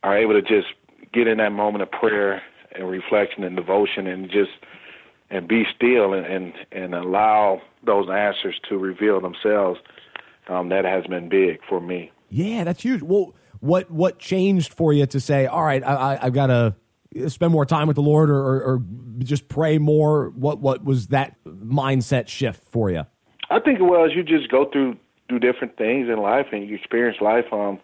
are 0.03 0.17
able 0.17 0.33
to 0.33 0.41
just 0.41 0.67
get 1.13 1.27
in 1.27 1.37
that 1.37 1.51
moment 1.51 1.81
of 1.81 1.91
prayer 1.91 2.41
and 2.75 2.89
reflection 2.89 3.43
and 3.43 3.55
devotion 3.55 4.07
and 4.07 4.29
just 4.29 4.51
and 5.29 5.47
be 5.47 5.65
still 5.75 6.13
and 6.13 6.25
and, 6.25 6.53
and 6.71 6.95
allow 6.95 7.61
those 7.85 8.09
answers 8.09 8.59
to 8.69 8.77
reveal 8.77 9.19
themselves 9.19 9.79
um, 10.49 10.69
that 10.69 10.85
has 10.85 11.05
been 11.07 11.29
big 11.29 11.59
for 11.67 11.79
me. 11.79 12.11
Yeah 12.29 12.63
that's 12.63 12.81
huge. 12.81 13.01
Well 13.01 13.35
what 13.59 13.89
what 13.89 14.19
changed 14.19 14.73
for 14.73 14.93
you 14.93 15.05
to 15.07 15.19
say 15.19 15.47
all 15.47 15.63
right 15.63 15.83
I, 15.83 15.93
I, 15.93 16.25
i've 16.25 16.33
got 16.33 16.47
to 16.47 16.75
spend 17.27 17.51
more 17.51 17.65
time 17.65 17.87
with 17.87 17.95
the 17.95 18.01
lord 18.01 18.29
or, 18.29 18.37
or, 18.37 18.61
or 18.61 18.83
just 19.19 19.47
pray 19.47 19.77
more 19.77 20.29
what 20.35 20.59
what 20.59 20.83
was 20.83 21.07
that 21.07 21.35
mindset 21.45 22.27
shift 22.27 22.63
for 22.65 22.91
you? 22.91 23.03
I 23.49 23.59
think 23.59 23.79
it 23.79 23.83
was 23.83 24.11
you 24.15 24.23
just 24.23 24.49
go 24.49 24.69
through 24.71 24.97
do 25.29 25.39
different 25.39 25.77
things 25.77 26.07
in 26.09 26.19
life 26.19 26.47
and 26.51 26.67
you 26.67 26.75
experience 26.75 27.17
life 27.21 27.45
um 27.51 27.79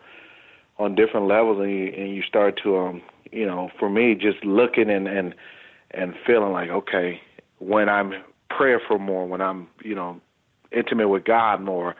on 0.77 0.95
different 0.95 1.27
levels 1.27 1.59
and 1.59 1.71
you 1.71 1.93
and 1.97 2.15
you 2.15 2.21
start 2.23 2.59
to 2.63 2.77
um 2.77 3.01
you 3.31 3.45
know 3.45 3.69
for 3.79 3.89
me 3.89 4.15
just 4.15 4.43
looking 4.43 4.89
and 4.89 5.07
and 5.07 5.33
and 5.91 6.13
feeling 6.25 6.51
like 6.51 6.69
okay 6.69 7.19
when 7.59 7.89
I'm 7.89 8.13
prayerful 8.49 8.99
more 8.99 9.25
when 9.25 9.41
I'm 9.41 9.67
you 9.83 9.95
know 9.95 10.21
intimate 10.71 11.09
with 11.09 11.25
God 11.25 11.61
more 11.61 11.95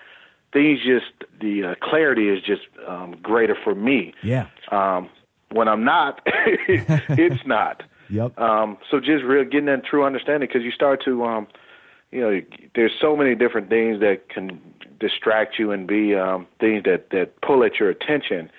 things 0.53 0.79
just 0.79 1.29
the 1.41 1.63
uh, 1.63 1.75
clarity 1.81 2.29
is 2.29 2.41
just 2.41 2.61
um 2.87 3.15
greater 3.21 3.57
for 3.63 3.75
me. 3.75 4.13
Yeah. 4.23 4.47
Um 4.71 5.09
when 5.51 5.67
I'm 5.67 5.83
not 5.83 6.21
it's 6.25 7.43
not. 7.45 7.83
Yep. 8.09 8.37
Um 8.39 8.77
so 8.89 8.99
just 8.99 9.23
real 9.23 9.43
getting 9.43 9.65
that 9.65 9.85
true 9.85 10.05
understanding 10.05 10.47
because 10.47 10.63
you 10.63 10.71
start 10.71 11.03
to 11.05 11.25
um 11.25 11.47
you 12.11 12.21
know 12.21 12.41
there's 12.75 12.91
so 13.01 13.17
many 13.17 13.33
different 13.35 13.69
things 13.69 13.99
that 13.99 14.29
can 14.29 14.61
distract 15.03 15.59
you 15.59 15.71
and 15.71 15.85
be 15.87 16.15
um, 16.15 16.47
things 16.59 16.83
that 16.85 17.09
that 17.09 17.41
pull 17.41 17.63
at 17.63 17.79
your 17.79 17.89
attention, 17.89 18.49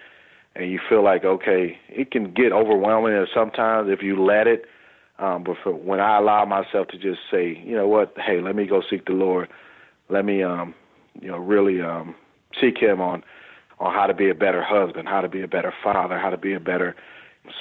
and 0.54 0.70
you 0.70 0.80
feel 0.88 1.02
like 1.02 1.24
okay, 1.24 1.78
it 1.88 2.10
can 2.10 2.32
get 2.32 2.52
overwhelming 2.52 3.26
sometimes 3.32 3.88
if 3.90 4.02
you 4.02 4.22
let 4.22 4.46
it. 4.46 4.66
Um, 5.18 5.44
but 5.44 5.56
for, 5.62 5.72
when 5.72 6.00
I 6.00 6.18
allow 6.18 6.44
myself 6.44 6.88
to 6.88 6.98
just 6.98 7.20
say, 7.30 7.62
you 7.64 7.76
know 7.76 7.86
what, 7.86 8.14
hey, 8.16 8.40
let 8.40 8.56
me 8.56 8.66
go 8.66 8.82
seek 8.90 9.06
the 9.06 9.12
Lord, 9.12 9.48
let 10.08 10.24
me, 10.24 10.42
um, 10.42 10.74
you 11.20 11.28
know, 11.28 11.38
really 11.38 11.80
um, 11.80 12.14
seek 12.60 12.78
Him 12.78 13.00
on 13.00 13.22
on 13.78 13.92
how 13.92 14.06
to 14.06 14.14
be 14.14 14.30
a 14.30 14.34
better 14.34 14.62
husband, 14.62 15.08
how 15.08 15.20
to 15.20 15.28
be 15.28 15.42
a 15.42 15.48
better 15.48 15.74
father, 15.82 16.18
how 16.18 16.30
to 16.30 16.36
be 16.36 16.54
a 16.54 16.60
better 16.60 16.94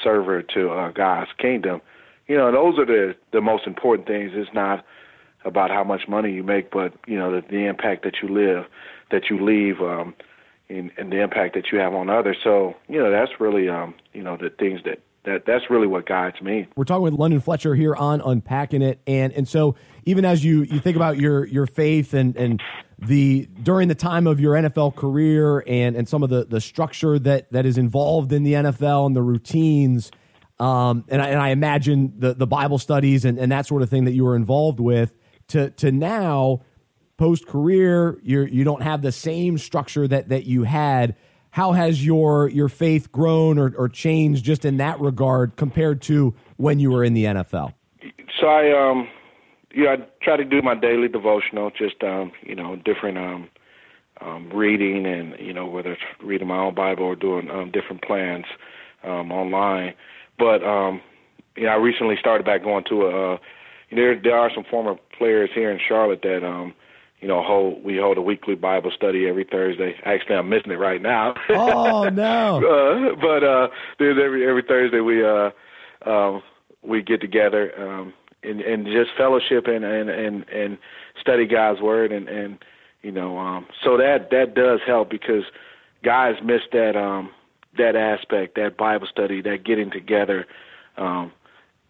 server 0.03 0.41
to 0.41 0.69
uh, 0.71 0.91
God's 0.91 1.31
kingdom. 1.37 1.81
You 2.27 2.37
know, 2.37 2.51
those 2.51 2.79
are 2.79 2.85
the 2.85 3.15
the 3.31 3.41
most 3.41 3.67
important 3.67 4.07
things. 4.07 4.31
It's 4.33 4.53
not 4.53 4.85
about 5.45 5.71
how 5.71 5.83
much 5.83 6.07
money 6.07 6.31
you 6.31 6.43
make, 6.43 6.71
but 6.71 6.93
you 7.05 7.17
know 7.17 7.31
the, 7.31 7.45
the 7.47 7.65
impact 7.65 8.03
that 8.03 8.15
you 8.21 8.29
live, 8.29 8.65
that 9.11 9.29
you 9.29 9.43
leave, 9.43 9.81
um, 9.81 10.13
and, 10.69 10.91
and 10.97 11.11
the 11.11 11.21
impact 11.21 11.55
that 11.55 11.71
you 11.71 11.79
have 11.79 11.93
on 11.93 12.09
others. 12.09 12.37
So 12.43 12.75
you 12.87 12.99
know 12.99 13.11
that's 13.11 13.31
really 13.39 13.67
um, 13.69 13.93
you 14.13 14.23
know 14.23 14.37
the 14.37 14.49
things 14.49 14.81
that 14.85 14.99
that 15.25 15.45
that's 15.45 15.69
really 15.69 15.87
what 15.87 16.05
guides 16.05 16.41
me. 16.41 16.67
We're 16.75 16.85
talking 16.85 17.03
with 17.03 17.13
London 17.13 17.39
Fletcher 17.39 17.75
here 17.75 17.95
on 17.95 18.21
unpacking 18.21 18.81
it, 18.81 19.01
and 19.07 19.33
and 19.33 19.47
so 19.47 19.75
even 20.05 20.25
as 20.25 20.43
you 20.43 20.63
you 20.63 20.79
think 20.79 20.95
about 20.95 21.17
your 21.17 21.45
your 21.47 21.65
faith 21.65 22.13
and 22.13 22.35
and 22.37 22.61
the 23.07 23.47
during 23.61 23.87
the 23.87 23.95
time 23.95 24.27
of 24.27 24.39
your 24.39 24.53
NFL 24.53 24.95
career 24.95 25.63
and 25.67 25.95
and 25.95 26.07
some 26.07 26.23
of 26.23 26.29
the 26.29 26.45
the 26.45 26.61
structure 26.61 27.19
that 27.19 27.51
that 27.51 27.65
is 27.65 27.77
involved 27.77 28.31
in 28.31 28.43
the 28.43 28.53
NFL 28.53 29.05
and 29.07 29.15
the 29.15 29.21
routines. 29.21 30.11
Um, 30.59 31.03
and 31.09 31.21
I, 31.21 31.29
and 31.29 31.41
I 31.41 31.49
imagine 31.49 32.13
the, 32.19 32.35
the 32.35 32.45
Bible 32.45 32.77
studies 32.77 33.25
and, 33.25 33.39
and 33.39 33.51
that 33.51 33.65
sort 33.65 33.81
of 33.81 33.89
thing 33.89 34.05
that 34.05 34.13
you 34.13 34.23
were 34.23 34.35
involved 34.35 34.79
with 34.79 35.13
to 35.47 35.71
to 35.71 35.91
now 35.91 36.61
post 37.17 37.47
career 37.47 38.19
you 38.23 38.41
you 38.43 38.63
don't 38.63 38.81
have 38.81 39.01
the 39.01 39.11
same 39.11 39.57
structure 39.57 40.07
that 40.07 40.29
that 40.29 40.45
you 40.45 40.63
had 40.63 41.15
how 41.51 41.71
has 41.73 42.05
your 42.05 42.49
your 42.49 42.69
faith 42.69 43.11
grown 43.11 43.59
or, 43.59 43.73
or 43.77 43.87
changed 43.87 44.43
just 44.43 44.65
in 44.65 44.77
that 44.77 44.99
regard 44.99 45.55
compared 45.55 46.01
to 46.01 46.33
when 46.57 46.79
you 46.79 46.91
were 46.91 47.03
in 47.03 47.13
the 47.13 47.25
NFL 47.25 47.73
so 48.39 48.47
I 48.47 48.71
um 48.71 49.07
yeah 49.73 49.91
I 49.91 49.97
try 50.21 50.37
to 50.37 50.45
do 50.45 50.61
my 50.61 50.75
daily 50.75 51.07
devotional 51.07 51.71
just 51.71 52.03
um 52.03 52.31
you 52.41 52.55
know 52.55 52.75
different 52.75 53.17
um 53.17 53.49
um 54.21 54.49
reading 54.53 55.05
and 55.05 55.35
you 55.39 55.53
know 55.53 55.65
whether 55.65 55.93
it's 55.93 56.01
reading 56.23 56.47
my 56.47 56.57
own 56.57 56.75
bible 56.75 57.05
or 57.05 57.15
doing 57.15 57.49
um 57.49 57.71
different 57.71 58.01
plans 58.03 58.45
um 59.03 59.31
online 59.31 59.93
but 60.37 60.63
um 60.63 61.01
you 61.55 61.63
know 61.63 61.69
I 61.69 61.75
recently 61.75 62.15
started 62.19 62.45
back 62.45 62.63
going 62.63 62.83
to 62.89 63.07
a 63.07 63.39
there 63.91 64.19
there 64.19 64.37
are 64.37 64.51
some 64.53 64.63
former 64.69 64.95
players 65.17 65.49
here 65.53 65.71
in 65.71 65.79
Charlotte 65.87 66.21
that 66.23 66.45
um 66.45 66.73
you 67.19 67.27
know 67.27 67.41
hold 67.41 67.83
we 67.83 67.97
hold 67.97 68.17
a 68.17 68.21
weekly 68.21 68.55
Bible 68.55 68.91
study 68.95 69.27
every 69.27 69.43
Thursday. 69.43 69.95
Actually, 70.03 70.35
I'm 70.35 70.49
missing 70.49 70.71
it 70.71 70.79
right 70.79 71.01
now. 71.01 71.35
Oh 71.49 72.09
no! 72.13 72.57
uh, 72.57 73.15
but 73.15 73.43
uh, 73.43 73.67
there's 73.99 74.17
every 74.23 74.47
every 74.47 74.63
Thursday 74.63 74.99
we 74.99 75.23
uh 75.23 75.51
um 76.05 76.41
we 76.81 77.01
get 77.01 77.21
together 77.21 77.71
um 77.79 78.13
and 78.43 78.61
and 78.61 78.85
just 78.85 79.11
fellowship 79.17 79.67
and 79.67 79.83
and 79.83 80.09
and 80.09 80.47
and 80.49 80.77
study 81.19 81.45
God's 81.45 81.81
word 81.81 82.11
and 82.11 82.27
and 82.27 82.57
you 83.01 83.11
know 83.11 83.37
um 83.37 83.67
so 83.83 83.97
that 83.97 84.29
that 84.31 84.55
does 84.55 84.79
help 84.85 85.09
because 85.09 85.43
guys 86.03 86.35
miss 86.43 86.61
that 86.71 86.95
um 86.95 87.31
that 87.77 87.95
aspect 87.95 88.55
that 88.55 88.77
Bible 88.77 89.07
study 89.07 89.41
that 89.41 89.63
getting 89.63 89.91
together 89.91 90.45
um 90.97 91.31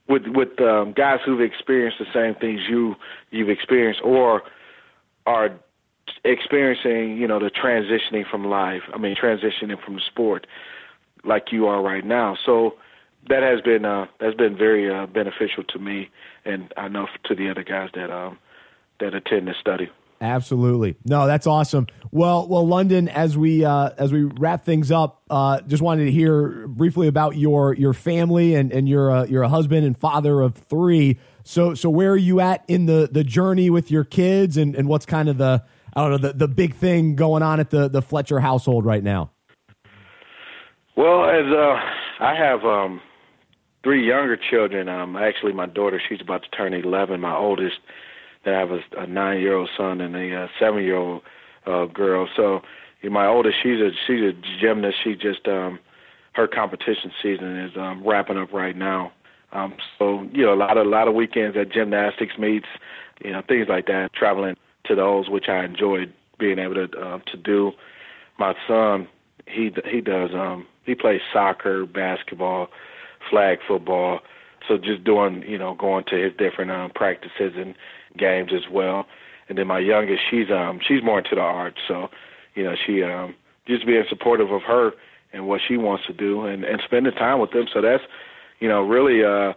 with 0.07 0.23
with 0.27 0.59
um, 0.59 0.93
guys 0.93 1.19
who've 1.25 1.41
experienced 1.41 1.99
the 1.99 2.05
same 2.13 2.35
things 2.35 2.61
you 2.69 2.95
you've 3.31 3.49
experienced 3.49 4.01
or 4.03 4.43
are 5.25 5.49
experiencing 6.25 7.17
you 7.17 7.27
know 7.27 7.39
the 7.39 7.49
transitioning 7.49 8.29
from 8.29 8.45
life 8.45 8.81
i 8.93 8.97
mean 8.97 9.15
transitioning 9.15 9.81
from 9.83 9.99
sport 9.99 10.45
like 11.23 11.51
you 11.51 11.67
are 11.67 11.81
right 11.81 12.05
now. 12.05 12.37
So 12.45 12.75
that 13.29 13.43
has 13.43 13.61
been 13.61 13.85
uh 13.85 14.05
that's 14.19 14.35
been 14.35 14.57
very 14.57 14.93
uh 14.93 15.05
beneficial 15.07 15.63
to 15.63 15.79
me 15.79 16.09
and 16.45 16.73
i 16.77 16.87
know 16.87 17.07
to 17.25 17.35
the 17.35 17.49
other 17.49 17.63
guys 17.63 17.89
that 17.93 18.11
um 18.11 18.37
that 18.99 19.13
attend 19.13 19.47
this 19.47 19.57
study 19.59 19.89
Absolutely. 20.23 20.95
No, 21.03 21.27
that's 21.27 21.45
awesome. 21.45 21.85
Well, 22.11 22.47
well, 22.47 22.65
London, 22.65 23.09
as 23.09 23.37
we 23.37 23.65
uh, 23.65 23.89
as 23.97 24.13
we 24.13 24.23
wrap 24.23 24.63
things 24.63 24.89
up, 24.89 25.21
uh, 25.29 25.59
just 25.61 25.83
wanted 25.83 26.05
to 26.05 26.11
hear 26.11 26.65
briefly 26.65 27.09
about 27.09 27.35
your 27.35 27.73
your 27.73 27.91
family 27.91 28.55
and 28.55 28.71
and 28.71 28.87
you're 28.87 29.09
a, 29.09 29.27
you're 29.27 29.43
a 29.43 29.49
husband 29.49 29.85
and 29.85 29.97
father 29.97 30.39
of 30.39 30.55
three. 30.55 31.19
So 31.43 31.73
so 31.73 31.89
where 31.89 32.11
are 32.11 32.17
you 32.17 32.39
at 32.39 32.63
in 32.69 32.85
the 32.85 33.09
the 33.11 33.25
journey 33.25 33.69
with 33.69 33.91
your 33.91 34.05
kids 34.05 34.55
and 34.55 34.75
and 34.75 34.87
what's 34.87 35.05
kind 35.05 35.27
of 35.27 35.37
the 35.37 35.61
I 35.93 36.01
don't 36.01 36.11
know 36.11 36.29
the 36.29 36.33
the 36.33 36.47
big 36.47 36.75
thing 36.75 37.15
going 37.15 37.43
on 37.43 37.59
at 37.59 37.69
the 37.69 37.89
the 37.89 38.01
Fletcher 38.01 38.39
household 38.39 38.85
right 38.85 39.03
now? 39.03 39.31
Well, 40.95 41.25
as 41.25 41.51
uh, 41.51 42.23
I 42.23 42.33
have 42.35 42.63
um, 42.63 43.01
three 43.83 44.07
younger 44.07 44.37
children. 44.37 44.89
Um, 44.89 45.15
actually, 45.15 45.53
my 45.53 45.65
daughter 45.65 46.01
she's 46.07 46.21
about 46.21 46.43
to 46.43 46.49
turn 46.49 46.73
eleven. 46.73 47.21
My 47.21 47.35
oldest 47.35 47.79
then 48.43 48.53
I 48.55 48.59
have 48.59 48.71
a, 48.71 48.79
a 48.97 49.07
nine-year-old 49.07 49.69
son 49.77 50.01
and 50.01 50.15
a 50.15 50.43
uh, 50.43 50.47
seven-year-old 50.59 51.21
uh, 51.65 51.85
girl. 51.85 52.27
So 52.35 52.61
my 53.03 53.27
oldest, 53.27 53.57
she's 53.61 53.79
a 53.79 53.91
she's 54.07 54.21
a 54.21 54.33
gymnast. 54.61 54.97
She 55.03 55.15
just 55.15 55.47
um, 55.47 55.79
her 56.33 56.47
competition 56.47 57.11
season 57.21 57.57
is 57.57 57.71
um, 57.77 58.05
wrapping 58.05 58.37
up 58.37 58.51
right 58.53 58.75
now. 58.75 59.11
Um, 59.51 59.75
so 59.97 60.27
you 60.33 60.45
know, 60.45 60.53
a 60.53 60.55
lot 60.55 60.77
of 60.77 60.87
a 60.87 60.89
lot 60.89 61.07
of 61.07 61.13
weekends 61.13 61.55
at 61.57 61.71
gymnastics 61.71 62.37
meets, 62.37 62.65
you 63.23 63.31
know, 63.31 63.41
things 63.47 63.67
like 63.69 63.85
that. 63.87 64.13
Traveling 64.13 64.55
to 64.85 64.95
those, 64.95 65.29
which 65.29 65.45
I 65.47 65.63
enjoyed 65.63 66.13
being 66.39 66.59
able 66.59 66.75
to 66.75 66.99
uh, 66.99 67.19
to 67.19 67.37
do. 67.37 67.71
My 68.39 68.55
son, 68.67 69.07
he 69.47 69.71
he 69.89 70.01
does 70.01 70.31
um, 70.33 70.65
he 70.85 70.95
plays 70.95 71.21
soccer, 71.31 71.85
basketball, 71.85 72.67
flag 73.29 73.59
football. 73.67 74.19
So 74.67 74.77
just 74.77 75.03
doing, 75.03 75.43
you 75.47 75.57
know, 75.57 75.75
going 75.75 76.05
to 76.05 76.15
his 76.15 76.31
different 76.37 76.71
um, 76.71 76.91
practices 76.95 77.53
and 77.55 77.75
games 78.17 78.51
as 78.53 78.71
well. 78.71 79.05
And 79.49 79.57
then 79.57 79.67
my 79.67 79.79
youngest, 79.79 80.21
she's 80.29 80.49
um 80.49 80.79
she's 80.87 81.03
more 81.03 81.19
into 81.19 81.35
the 81.35 81.41
arts, 81.41 81.79
so 81.87 82.09
you 82.55 82.63
know 82.63 82.75
she 82.85 83.03
um 83.03 83.35
just 83.67 83.85
being 83.85 84.03
supportive 84.09 84.51
of 84.51 84.61
her 84.63 84.91
and 85.33 85.47
what 85.47 85.61
she 85.67 85.77
wants 85.77 86.05
to 86.07 86.13
do 86.13 86.45
and 86.45 86.63
and 86.63 86.81
spending 86.85 87.13
time 87.13 87.39
with 87.39 87.51
them. 87.51 87.65
So 87.73 87.81
that's 87.81 88.03
you 88.59 88.69
know 88.69 88.81
really 88.81 89.23
uh 89.23 89.53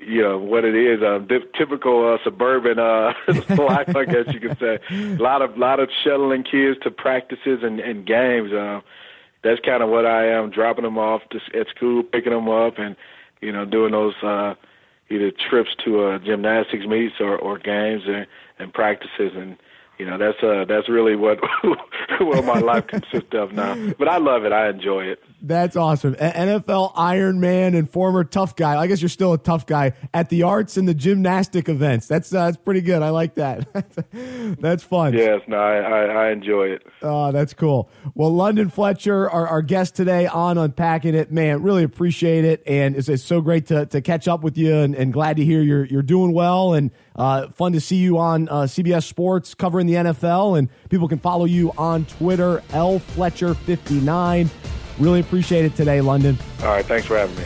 you 0.00 0.22
know 0.22 0.38
what 0.38 0.64
it 0.64 0.74
is 0.74 1.02
uh, 1.02 1.18
typical 1.56 2.14
uh, 2.14 2.18
suburban 2.24 2.78
uh 2.78 3.12
life 3.56 3.94
I 3.94 4.04
guess 4.04 4.26
you 4.32 4.40
could 4.40 4.58
say 4.58 4.78
a 4.90 5.16
lot 5.22 5.42
of 5.42 5.56
lot 5.56 5.80
of 5.80 5.88
shuttling 6.04 6.44
kids 6.44 6.78
to 6.82 6.90
practices 6.90 7.60
and 7.62 7.80
and 7.80 8.06
games 8.06 8.52
uh 8.52 8.80
that's 9.42 9.60
kind 9.60 9.82
of 9.82 9.88
what 9.88 10.06
I 10.06 10.26
am 10.26 10.50
dropping 10.50 10.84
them 10.84 10.98
off 10.98 11.22
to, 11.30 11.40
at 11.58 11.68
school 11.68 12.02
picking 12.02 12.32
them 12.32 12.48
up 12.48 12.78
and 12.78 12.96
you 13.40 13.52
know 13.52 13.64
doing 13.64 13.92
those 13.92 14.14
uh 14.22 14.54
either 15.10 15.30
trips 15.30 15.70
to 15.84 16.04
uh 16.04 16.18
gymnastics 16.18 16.86
meets 16.86 17.14
or 17.20 17.36
or 17.36 17.58
games 17.58 18.02
and 18.06 18.26
and 18.58 18.72
practices 18.72 19.32
and 19.34 19.56
you 19.98 20.06
know 20.06 20.18
that's 20.18 20.42
uh 20.42 20.64
that's 20.66 20.88
really 20.88 21.16
what 21.16 21.38
what 22.20 22.44
my 22.44 22.58
life 22.58 22.86
consists 22.86 23.32
of 23.34 23.52
now. 23.52 23.76
But 23.98 24.08
i 24.08 24.18
love 24.18 24.44
it. 24.44 24.52
I 24.52 24.68
enjoy 24.68 25.04
it. 25.04 25.22
That's 25.40 25.76
awesome. 25.76 26.14
Nfl 26.14 26.92
iron 26.96 27.40
man 27.40 27.74
and 27.74 27.88
former 27.90 28.24
tough 28.24 28.56
guy. 28.56 28.78
I 28.78 28.86
guess 28.86 29.02
you're 29.02 29.08
still 29.08 29.32
a 29.32 29.38
tough 29.38 29.66
guy 29.66 29.92
at 30.14 30.28
the 30.28 30.44
arts 30.44 30.76
and 30.76 30.88
the 30.88 30.94
gymnastic 30.94 31.68
events. 31.68 32.06
That's 32.06 32.32
uh, 32.32 32.46
that's 32.46 32.56
pretty 32.56 32.80
good. 32.80 33.02
I 33.02 33.10
like 33.10 33.34
that. 33.34 33.68
That's 34.60 34.82
fun. 34.82 35.14
Yes 35.14 35.40
no 35.46 35.58
I, 35.58 35.78
I, 35.78 36.04
I 36.04 36.30
enjoy 36.30 36.68
it. 36.68 36.82
Oh 37.02 37.32
that's 37.32 37.54
cool. 37.54 37.90
Well 38.14 38.30
london 38.30 38.70
fletcher 38.70 39.28
our, 39.30 39.46
our 39.46 39.62
guest 39.62 39.94
today 39.94 40.26
on 40.26 40.58
unpacking 40.58 41.14
it. 41.14 41.30
Man 41.30 41.62
really 41.62 41.82
appreciate 41.82 42.44
it. 42.44 42.62
And 42.66 42.96
it's, 42.96 43.08
it's 43.08 43.24
so 43.24 43.40
great 43.40 43.66
to, 43.66 43.86
to 43.86 44.00
catch 44.00 44.28
up 44.28 44.42
with 44.42 44.56
you 44.56 44.74
and, 44.74 44.94
and 44.94 45.12
glad 45.12 45.36
to 45.36 45.44
hear 45.44 45.62
you're 45.62 45.84
you're 45.84 46.02
doing 46.02 46.32
well 46.32 46.74
and 46.74 46.90
uh, 47.16 47.48
fun 47.48 47.72
to 47.72 47.80
see 47.80 47.96
you 47.96 48.18
on 48.18 48.48
uh, 48.48 48.62
CBS 48.62 49.04
Sports 49.04 49.54
covering 49.54 49.86
the 49.86 49.94
NFL, 49.94 50.58
and 50.58 50.68
people 50.88 51.08
can 51.08 51.18
follow 51.18 51.44
you 51.44 51.72
on 51.76 52.06
Twitter, 52.06 52.62
L 52.72 52.98
Fletcher 52.98 53.54
59. 53.54 54.50
Really 54.98 55.20
appreciate 55.20 55.64
it 55.64 55.74
today, 55.74 56.00
London. 56.00 56.38
All 56.60 56.68
right, 56.68 56.84
thanks 56.84 57.06
for 57.06 57.16
having 57.16 57.36
me. 57.36 57.44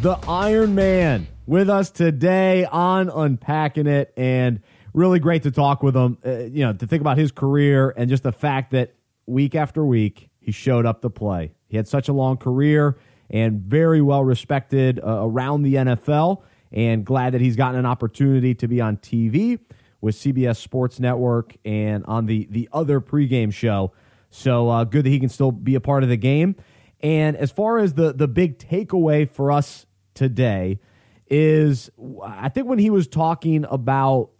The 0.00 0.18
Iron 0.28 0.74
Man 0.74 1.26
with 1.46 1.68
us 1.68 1.90
today 1.90 2.64
on 2.64 3.10
Unpacking 3.10 3.86
It, 3.86 4.12
and 4.16 4.60
really 4.94 5.18
great 5.18 5.42
to 5.44 5.50
talk 5.50 5.82
with 5.82 5.96
him. 5.96 6.18
Uh, 6.24 6.38
you 6.44 6.64
know, 6.64 6.72
to 6.72 6.86
think 6.86 7.00
about 7.00 7.18
his 7.18 7.32
career 7.32 7.92
and 7.96 8.08
just 8.08 8.22
the 8.22 8.32
fact 8.32 8.72
that 8.72 8.94
week 9.26 9.54
after 9.54 9.84
week 9.84 10.30
he 10.40 10.52
showed 10.52 10.86
up 10.86 11.02
to 11.02 11.10
play. 11.10 11.52
He 11.68 11.76
had 11.76 11.86
such 11.86 12.08
a 12.08 12.12
long 12.12 12.36
career 12.36 12.98
and 13.30 13.60
very 13.60 14.02
well 14.02 14.24
respected 14.24 14.98
uh, 14.98 15.20
around 15.22 15.62
the 15.62 15.74
NFL 15.74 16.42
and 16.72 17.04
glad 17.04 17.34
that 17.34 17.40
he's 17.40 17.56
gotten 17.56 17.78
an 17.78 17.86
opportunity 17.86 18.54
to 18.54 18.68
be 18.68 18.80
on 18.80 18.96
TV 18.96 19.58
with 20.00 20.14
CBS 20.16 20.56
Sports 20.56 21.00
Network 21.00 21.56
and 21.64 22.04
on 22.06 22.26
the 22.26 22.46
the 22.50 22.68
other 22.72 23.00
pregame 23.00 23.52
show. 23.52 23.92
So 24.30 24.68
uh, 24.68 24.84
good 24.84 25.04
that 25.04 25.10
he 25.10 25.20
can 25.20 25.28
still 25.28 25.52
be 25.52 25.74
a 25.74 25.80
part 25.80 26.02
of 26.02 26.08
the 26.08 26.16
game. 26.16 26.56
And 27.00 27.36
as 27.36 27.50
far 27.50 27.78
as 27.78 27.94
the 27.94 28.12
the 28.12 28.28
big 28.28 28.58
takeaway 28.58 29.28
for 29.28 29.52
us 29.52 29.86
today 30.14 30.80
is, 31.28 31.90
I 32.24 32.48
think 32.48 32.66
when 32.66 32.78
he 32.78 32.90
was 32.90 33.06
talking 33.06 33.64
about 33.68 34.30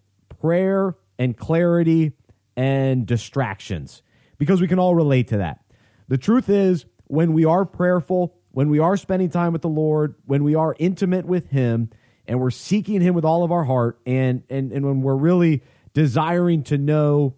prayer 0.40 0.96
and 1.18 1.36
clarity 1.36 2.12
and 2.56 3.06
distractions, 3.06 4.02
because 4.38 4.60
we 4.60 4.68
can 4.68 4.78
all 4.78 4.94
relate 4.94 5.28
to 5.28 5.38
that. 5.38 5.60
The 6.08 6.18
truth 6.18 6.48
is, 6.48 6.86
when 7.06 7.32
we 7.32 7.44
are 7.44 7.64
prayerful, 7.64 8.34
when 8.50 8.68
we 8.68 8.78
are 8.78 8.96
spending 8.96 9.30
time 9.30 9.52
with 9.52 9.62
the 9.62 9.68
Lord, 9.68 10.14
when 10.26 10.42
we 10.42 10.54
are 10.54 10.74
intimate 10.78 11.24
with 11.24 11.50
Him, 11.50 11.90
and 12.30 12.38
we're 12.38 12.52
seeking 12.52 13.00
him 13.00 13.12
with 13.12 13.24
all 13.24 13.42
of 13.42 13.50
our 13.50 13.64
heart 13.64 13.98
and 14.06 14.44
and 14.48 14.70
and 14.70 14.86
when 14.86 15.02
we're 15.02 15.16
really 15.16 15.62
desiring 15.92 16.62
to 16.62 16.78
know 16.78 17.34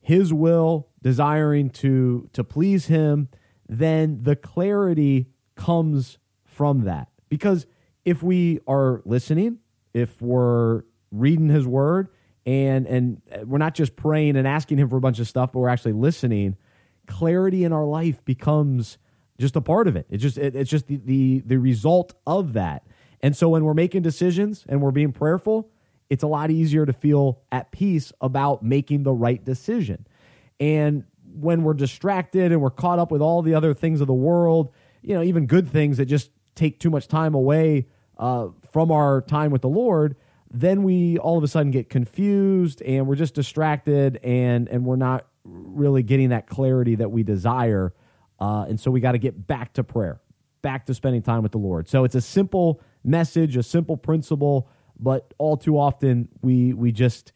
his 0.00 0.32
will 0.32 0.88
desiring 1.02 1.68
to 1.68 2.30
to 2.32 2.44
please 2.44 2.86
him 2.86 3.28
then 3.68 4.22
the 4.22 4.36
clarity 4.36 5.26
comes 5.56 6.18
from 6.44 6.84
that. 6.84 7.08
Because 7.28 7.66
if 8.04 8.22
we 8.22 8.60
are 8.68 9.02
listening 9.04 9.58
if 9.92 10.22
we're 10.22 10.84
reading 11.10 11.48
his 11.48 11.66
word 11.66 12.08
and 12.46 12.86
and 12.86 13.20
we're 13.44 13.58
not 13.58 13.74
just 13.74 13.96
praying 13.96 14.36
and 14.36 14.46
asking 14.46 14.78
him 14.78 14.88
for 14.88 14.96
a 14.96 15.00
bunch 15.00 15.18
of 15.18 15.26
stuff 15.26 15.50
but 15.52 15.58
we're 15.58 15.68
actually 15.68 15.92
listening 15.92 16.56
clarity 17.08 17.64
in 17.64 17.72
our 17.72 17.84
life 17.84 18.24
becomes 18.24 18.96
just 19.38 19.56
a 19.56 19.60
part 19.60 19.88
of 19.88 19.96
it. 19.96 20.06
It's 20.08 20.22
just 20.22 20.38
it, 20.38 20.54
it's 20.54 20.70
just 20.70 20.86
the, 20.86 20.98
the 20.98 21.42
the 21.44 21.58
result 21.58 22.14
of 22.28 22.52
that 22.52 22.85
and 23.26 23.36
so 23.36 23.48
when 23.48 23.64
we're 23.64 23.74
making 23.74 24.02
decisions 24.02 24.64
and 24.68 24.80
we're 24.80 24.92
being 24.92 25.10
prayerful, 25.10 25.68
it's 26.08 26.22
a 26.22 26.28
lot 26.28 26.52
easier 26.52 26.86
to 26.86 26.92
feel 26.92 27.40
at 27.50 27.72
peace 27.72 28.12
about 28.20 28.62
making 28.62 29.02
the 29.02 29.12
right 29.12 29.44
decision. 29.44 30.06
And 30.60 31.02
when 31.34 31.64
we're 31.64 31.74
distracted 31.74 32.52
and 32.52 32.60
we're 32.60 32.70
caught 32.70 33.00
up 33.00 33.10
with 33.10 33.20
all 33.20 33.42
the 33.42 33.54
other 33.54 33.74
things 33.74 34.00
of 34.00 34.06
the 34.06 34.14
world, 34.14 34.72
you 35.02 35.12
know, 35.12 35.24
even 35.24 35.46
good 35.46 35.68
things 35.68 35.96
that 35.96 36.06
just 36.06 36.30
take 36.54 36.78
too 36.78 36.88
much 36.88 37.08
time 37.08 37.34
away 37.34 37.88
uh, 38.16 38.50
from 38.70 38.92
our 38.92 39.22
time 39.22 39.50
with 39.50 39.62
the 39.62 39.68
Lord, 39.68 40.14
then 40.52 40.84
we 40.84 41.18
all 41.18 41.36
of 41.36 41.42
a 41.42 41.48
sudden 41.48 41.72
get 41.72 41.90
confused 41.90 42.80
and 42.82 43.08
we're 43.08 43.16
just 43.16 43.34
distracted 43.34 44.20
and 44.22 44.68
and 44.68 44.84
we're 44.84 44.94
not 44.94 45.26
really 45.42 46.04
getting 46.04 46.28
that 46.28 46.46
clarity 46.46 46.94
that 46.94 47.10
we 47.10 47.24
desire. 47.24 47.92
Uh, 48.38 48.66
and 48.68 48.78
so 48.78 48.92
we 48.92 49.00
got 49.00 49.12
to 49.12 49.18
get 49.18 49.48
back 49.48 49.72
to 49.72 49.82
prayer, 49.82 50.20
back 50.62 50.86
to 50.86 50.94
spending 50.94 51.22
time 51.22 51.42
with 51.42 51.50
the 51.50 51.58
Lord. 51.58 51.88
So 51.88 52.04
it's 52.04 52.14
a 52.14 52.20
simple 52.20 52.80
message, 53.06 53.56
a 53.56 53.62
simple 53.62 53.96
principle, 53.96 54.68
but 54.98 55.32
all 55.38 55.56
too 55.56 55.78
often 55.78 56.28
we 56.42 56.72
we 56.72 56.92
just 56.92 57.32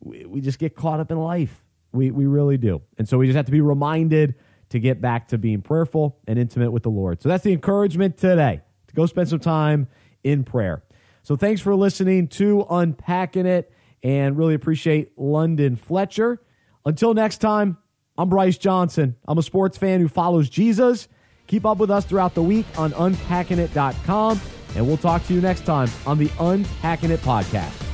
we, 0.00 0.24
we 0.24 0.40
just 0.40 0.58
get 0.58 0.74
caught 0.74 1.00
up 1.00 1.10
in 1.10 1.18
life. 1.18 1.64
We 1.92 2.10
we 2.10 2.26
really 2.26 2.58
do. 2.58 2.82
And 2.98 3.08
so 3.08 3.18
we 3.18 3.26
just 3.26 3.36
have 3.36 3.46
to 3.46 3.52
be 3.52 3.60
reminded 3.60 4.34
to 4.70 4.80
get 4.80 5.00
back 5.00 5.28
to 5.28 5.38
being 5.38 5.60
prayerful 5.60 6.18
and 6.26 6.38
intimate 6.38 6.70
with 6.70 6.82
the 6.82 6.90
Lord. 6.90 7.20
So 7.20 7.28
that's 7.28 7.44
the 7.44 7.52
encouragement 7.52 8.16
today. 8.16 8.62
To 8.88 8.94
go 8.94 9.06
spend 9.06 9.28
some 9.28 9.40
time 9.40 9.88
in 10.24 10.44
prayer. 10.44 10.82
So 11.22 11.36
thanks 11.36 11.60
for 11.60 11.74
listening 11.74 12.28
to 12.28 12.66
Unpacking 12.68 13.46
It 13.46 13.70
and 14.02 14.36
really 14.36 14.54
appreciate 14.54 15.16
London 15.16 15.76
Fletcher. 15.76 16.40
Until 16.84 17.14
next 17.14 17.38
time, 17.38 17.78
I'm 18.18 18.28
Bryce 18.28 18.58
Johnson. 18.58 19.16
I'm 19.26 19.38
a 19.38 19.42
sports 19.42 19.78
fan 19.78 20.00
who 20.00 20.08
follows 20.08 20.48
Jesus. 20.48 21.08
Keep 21.46 21.66
up 21.66 21.78
with 21.78 21.90
us 21.90 22.04
throughout 22.04 22.34
the 22.34 22.42
week 22.42 22.66
on 22.76 22.92
unpackingit.com. 22.92 24.40
And 24.74 24.86
we'll 24.86 24.96
talk 24.96 25.24
to 25.26 25.34
you 25.34 25.40
next 25.40 25.64
time 25.66 25.88
on 26.06 26.18
the 26.18 26.30
Unpacking 26.40 27.10
It 27.10 27.20
podcast. 27.20 27.91